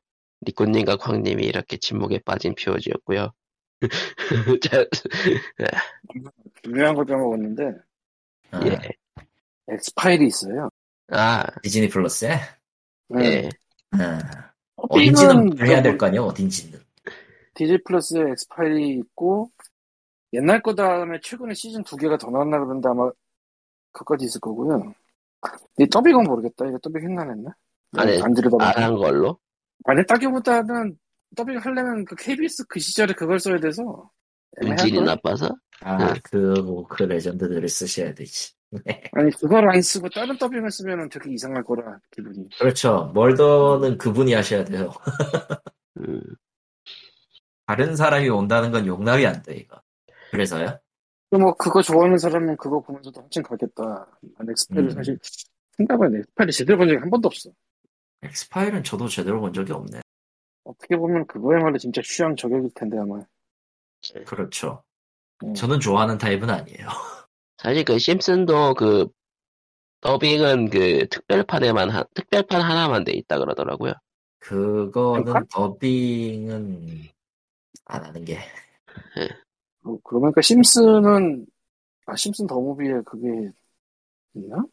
[0.42, 3.32] 니코님과 광님이 이렇게 침묵에 빠진 POG였고요.
[6.62, 7.64] 중요한 걸 빼먹었는데
[8.52, 8.78] 어, 예.
[9.68, 10.70] 엑스파일이 있어요.
[11.08, 12.40] 아, 디즈니 플러스에
[13.10, 13.24] 네.
[13.24, 13.48] 예.
[13.96, 14.18] 어,
[14.76, 16.87] 어디는 어딘지는 해야 될뭐거 아니에요 어딘지는
[17.58, 19.50] 디즈니 플러스에 엑스파일이 있고
[20.32, 23.10] 옛날 거 다음에 최근에 시즌 두 개가 더 나왔나 그런데 아마
[23.92, 24.94] 그까지 있을 거고요.
[25.78, 26.66] 이 더빙은 모르겠다.
[26.66, 27.50] 이거 더빙 했나 안 했나?
[27.96, 28.64] 아니, 안 들여다봐.
[28.76, 29.38] 안한 걸로?
[29.86, 30.96] 안 했다기보다는
[31.34, 34.08] 더빙 하려면 그 KBS 그 시절에 그걸 써야 돼서
[34.62, 35.14] 음질이 애매할 거야.
[35.16, 35.48] 나빠서?
[35.80, 38.52] 아 그 그 레전드들을 쓰셔야 되지
[39.12, 42.48] 아니 그걸 안 쓰고 다른 더빙을 쓰면 되게 이상할 거라 기분이.
[42.58, 44.90] 그렇죠 멀더는 그분이 하셔야 돼요
[45.98, 46.20] 음,
[47.68, 49.78] 다른 사람이 온다는 건 용납이 안 돼 이거
[50.30, 50.78] 그래서요
[51.30, 54.06] 뭐 그거 좋아하는 사람은 그거 보면서도 한층 가겠다.
[54.38, 54.90] 난 엑스파일을 음.
[54.90, 55.18] 사실
[55.76, 57.50] 생각은 엑스파일을 제대로 본 적이 한 번도 없어.
[58.22, 60.00] 엑스파일은 저도 제대로 본 적이 없네
[60.64, 63.20] 어떻게 보면 그거야말로 진짜 취향 저격일 텐데 아마.
[64.24, 64.82] 그렇죠
[65.44, 65.52] 음.
[65.52, 66.88] 저는 좋아하는 타입은 아니에요
[67.58, 69.08] 사실 그 심슨도 그
[70.00, 73.92] 더빙은 그 특별판에만 한, 특별판 하나만 돼 있다 그러더라고요.
[74.38, 75.46] 그거는?
[75.52, 77.08] 더빙은
[77.88, 78.38] 안 하는 게
[79.80, 81.46] 뭐, 그러니까 심슨은
[82.06, 83.50] 아 심슨 더무비에 그게
[84.34, 84.64] 있나?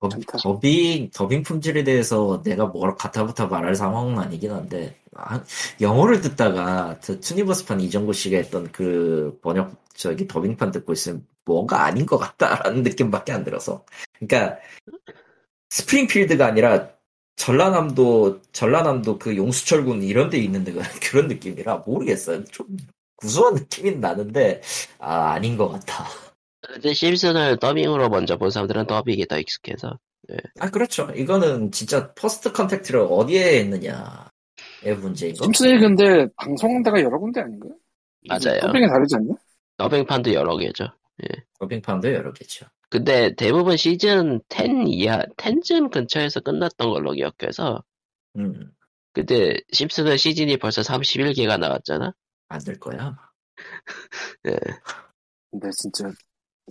[0.00, 0.08] 더.
[0.38, 5.44] 더빙 더빙 품질에 대해서 내가 뭘 가타부터 말할 상황은 아니긴 한데 아,
[5.80, 12.06] 영어를 듣다가 저 투니버스판 이정구 씨가 했던 그 번역 저기 더빙판 듣고 있으면 뭔가 아닌
[12.06, 14.58] 것 같다라는 느낌밖에 안 들어서 그러니까
[15.68, 16.90] 스프링필드가 아니라
[17.40, 22.66] 전라남도 전라남도 그 용수철군 이런 데 있는 데가 그런 느낌이라 모르겠어요 좀
[23.16, 24.60] 구수한 느낌이 나는데
[24.98, 26.04] 아 아닌 것 같아
[26.60, 29.98] 근데 심슨을 더빙으로 먼저 본 사람들은 더빙이 더 익숙해서.
[30.60, 37.40] 아 그렇죠 이거는 진짜 first contact를 어디에 했느냐의 문제인 거 심슨이 근데 방송대가 여러 군데
[37.40, 37.72] 아닌가요?
[38.28, 38.60] 맞아요.
[38.60, 39.34] 더빙이 다르지 않나?
[39.78, 40.84] 더빙판도 여러 개죠.
[41.58, 47.84] 더빙판도 여러 개죠 근데 대부분 시즌 10 이하, 10쯤 근처에서 끝났던 걸로 기억해서.
[48.36, 48.72] 음,
[49.12, 52.12] 근데 심슨은 시즌이 벌써 31개가 나왔잖아.
[52.48, 53.16] 안 될 거야.
[54.48, 54.56] 예.
[55.50, 56.10] 근데 진짜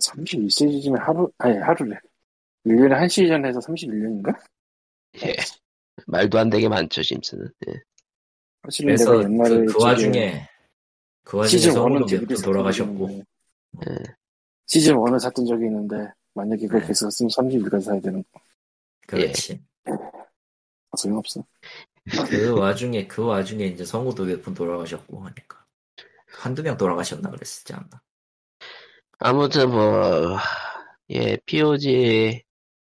[0.02, 1.96] 31시즌에 하루 아니 하루래
[2.66, 4.38] 1년에 한 시즌에서 31년인가?
[5.24, 5.34] 예.
[6.06, 7.50] 말도 안 되게 많죠, 심슨은.
[7.68, 7.72] 예.
[8.64, 10.48] 사실 그래서 내가 옛날에 그, 그 와중에
[11.24, 13.22] 그 와중에 시즌 서울로 1은 몇번 돌아가셨고
[13.88, 13.94] 예.
[14.70, 16.86] 시즌 1을 샀던 적이 있는데 만약에 그걸 네.
[16.86, 18.40] 계속 샀으면 31을 사야 되는 거
[19.06, 19.60] 그렇지.
[20.96, 21.44] 소용없어
[22.28, 25.64] 그 와중에 그 와중에 이제 성우도 몇 분 돌아가셨고 하니까
[26.28, 28.00] 한두 명 돌아가셨나 그랬지 않나.
[29.18, 30.38] 아무튼 뭐,
[31.10, 32.42] 예, POG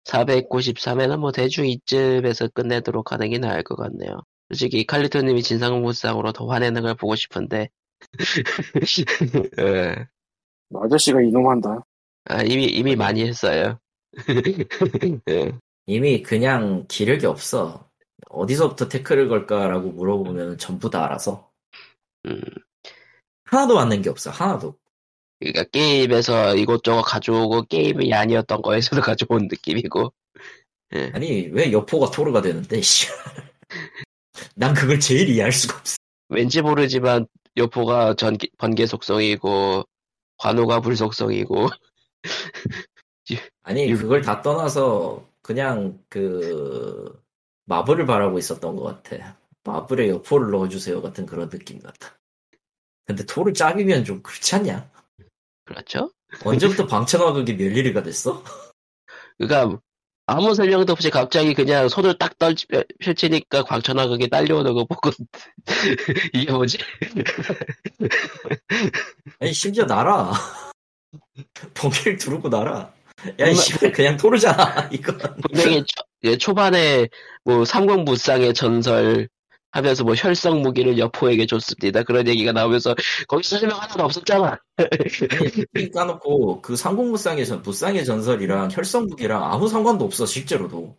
[0.06, 4.22] 493회는 뭐 대충 이쯤에서 끝내도록 하는 게 나을 것 같네요.
[4.50, 7.70] 솔직히 칼리토님이 진상무쌍으로 더 화내는 걸 보고 싶은데,
[9.60, 10.08] 예.
[10.74, 11.84] 아저씨가 이놈한다
[12.26, 13.80] 아, 이미, 이미 많이 했어요.
[15.30, 15.52] 예.
[15.88, 17.90] 이미 그냥 기력이 없어.
[18.30, 21.50] 어디서부터 태클을 걸까라고 물어보면 전부 다 알아서
[22.28, 22.42] 음,
[23.46, 24.30] 하나도 맞는 게 없어.
[24.30, 24.76] 하나도.
[25.40, 30.14] 그러니까 게임에서 이것저것 가져오고 게임이 아니었던 거에서도 가져온 느낌이고,
[31.14, 32.82] 아니 왜 여포가 토르가 되는데?
[32.82, 33.08] 씨.
[34.56, 35.98] 난 그걸 제일 이해할 수가 없어.
[36.30, 37.26] 왠지 모르지만
[37.58, 39.86] 여포가 전, 번개 속성이고,
[40.40, 41.68] 관우가 불 속성이고,
[43.64, 47.22] 아니 이- 그걸 다 떠나서 그냥 그
[47.66, 49.38] 마블을 바라고 있었던 것 같아.
[49.64, 52.18] 마블에 여포를 넣어주세요 같은 그런 느낌 같아.
[53.06, 54.90] 근데 토를 짭이면 좀 그렇지 않냐?
[55.66, 56.12] 그렇죠?
[56.46, 58.44] 언제부터 방천화극이 멸리리가 됐어?
[59.38, 59.80] 그니까,
[60.30, 62.56] 아무 설명도 없이 갑자기 그냥 손을 딱 떨,
[63.00, 65.12] 펼치니까 광천화극이 딸려오는 거 보고,
[66.34, 66.78] 이게 뭐지?
[69.40, 70.32] 아니 심지어 날아.
[71.74, 72.92] 번개를 두르고 날아.
[73.40, 75.18] 야, 정말- 씨, 그냥 토르잖아, 이거.
[75.42, 77.08] 분명히 초, 예, 초반에
[77.44, 79.28] 뭐 삼국무쌍의 전설
[79.72, 82.04] 하면서 뭐 혈성 무기를 여포에게 줬습니다.
[82.04, 82.96] 그런 얘기가 나오면서
[83.28, 84.60] 거기서 설명 하나도 없었잖아.
[85.78, 90.98] 이 까놓고 그 삼국무쌍의 전, 무쌍의 전설이랑 혈성 무기랑 아무 상관도 없어, 실제로도.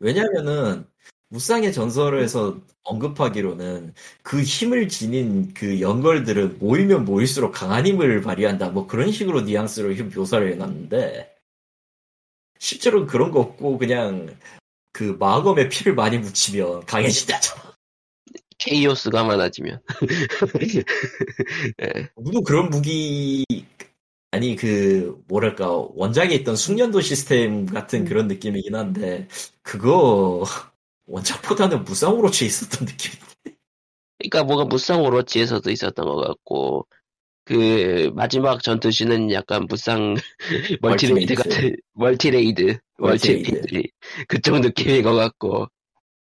[0.00, 0.86] 왜냐면은,
[1.30, 8.68] 무쌍의 전설에서 언급하기로는 그 힘을 지닌 그 연걸들은 모이면 모일수록 강한 힘을 발휘한다.
[8.70, 11.34] 뭐 그런 식으로 뉘앙스로 힘 묘사를 해놨는데,
[12.60, 14.36] 실제로 그런 거 없고 그냥
[14.94, 17.74] 그 마검에 피를 많이 묻히면 강해진다잖아.
[18.58, 19.82] 케이오스가 많아지면.
[21.82, 22.08] 예.
[22.16, 23.44] 누구도 그런 무기
[24.30, 29.26] 아니 그 뭐랄까 원작에 있던 숙련도 시스템 같은 그런 느낌이긴 한데
[29.62, 30.44] 그거
[31.06, 33.12] 원작보다는 무쌍으로 치우쳐 있었던 느낌.
[34.18, 36.86] 그러니까 뭔가 무쌍 오로치에서도 있었던 것 같고
[37.44, 40.14] 그 마지막 전투시는 약간 무쌍
[40.80, 41.34] 멀티레이드.
[41.34, 43.82] 같은 멀티레이드 멀티레이드
[44.28, 45.66] 그쪽 느낌인 것 같고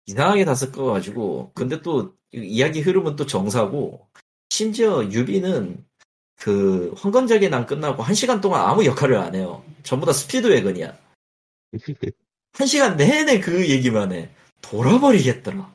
[0.08, 4.08] 이상하게 다 섞어가지고 근데 또 이야기 흐름은 또 정사고
[4.50, 5.84] 심지어 유비는
[6.38, 9.64] 그 황건적의 난 끝나고 한 시간 동안 아무 역할을 안 해요.
[9.84, 10.98] 전부 다 스피드 웨건이야.
[12.54, 14.30] 한 시간 내내 그 얘기만 해.
[14.62, 15.74] 돌아버리겠더라.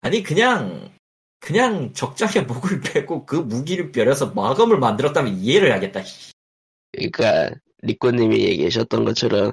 [0.00, 0.90] 아니 그냥
[1.40, 6.02] 그냥 적장에 목을 빼고 그 무기를 뼈려서 마검을 만들었다면 이해를 하겠다.
[6.02, 6.32] 씨.
[6.92, 7.50] 그러니까
[7.82, 9.52] 리코님이 얘기하셨던 것처럼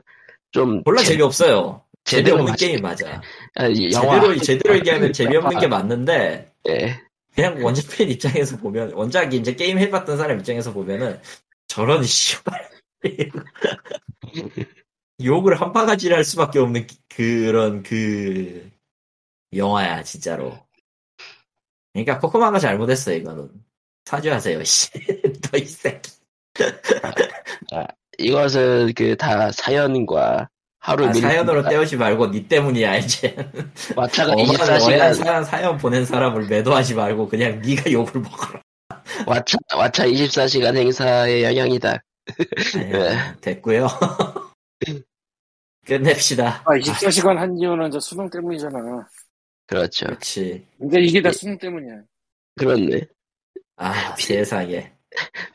[0.51, 1.83] 좀 몰라 제- 재미없어요.
[2.05, 3.21] 제대로 재미없는 게임 맞아.
[3.55, 7.01] 아, 이 영화 제대로 제대로 얘기하면 재미없는 게 맞는데 예.
[7.35, 11.19] 그냥 원작 팬 입장에서 보면 원작이 이제 게임 해봤던 사람 입장에서 보면은
[11.67, 12.69] 저런 씨발
[15.23, 18.69] 욕을 한 바가지를 할 수밖에 없는 기- 그런 그
[19.53, 20.57] 영화야 진짜로.
[21.93, 23.49] 그러니까 코코마가 잘못했어 이거는
[24.05, 24.89] 사죄하세요 씨.
[25.51, 26.11] 너 이 새끼.
[28.19, 30.49] 이것은 그 다 사연과
[30.81, 33.35] 하루 아, 밀 사연으로 때우지 말고 니 때문이야 이제.
[33.95, 38.61] 왓챠가 어마어마한 24시간 사연, 사연 보낸 사람을 매도하지 말고 그냥 네가 욕을 먹어라.
[39.25, 41.97] 왓챠 왓챠 24시간 행사의 영향이다.
[42.75, 43.87] 아니야, 됐고요.
[45.85, 46.61] 끝냅시다.
[46.65, 48.79] 아, 24시간 한 이유는 이제 수능 때문이잖아.
[49.67, 50.05] 그렇죠.
[50.05, 50.65] 그렇지.
[50.79, 51.95] 근데 이게 다 수능 때문이야.
[52.57, 53.01] 그렇네.
[53.77, 54.91] 아, 세상에.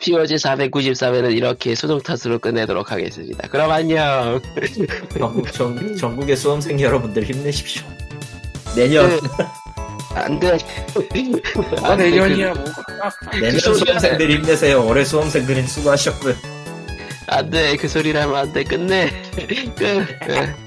[0.00, 3.48] POG 494회는 이렇게 수능 탓으로 끝내도록 하겠습니다.
[3.48, 4.40] 그럼 안녕.
[5.18, 7.82] 전국, 전, 전국의 수험생 여러분들 힘내십시오.
[8.76, 9.28] 내년, 그,
[10.14, 10.58] 안 돼.
[11.54, 12.64] 뭐가 안 돼, 내년이야, 뭐.
[13.40, 13.74] 내년 그.
[13.74, 14.84] 수험생들 힘내세요.
[14.86, 16.34] 올해 수험생들은 수고하셨고요.
[16.34, 16.48] 그,
[17.26, 17.76] 안 돼.
[17.76, 18.64] 그 소리를 하면 안 돼.
[18.64, 19.10] 끝내.
[19.76, 19.86] 끝.
[20.28, 20.63] 예.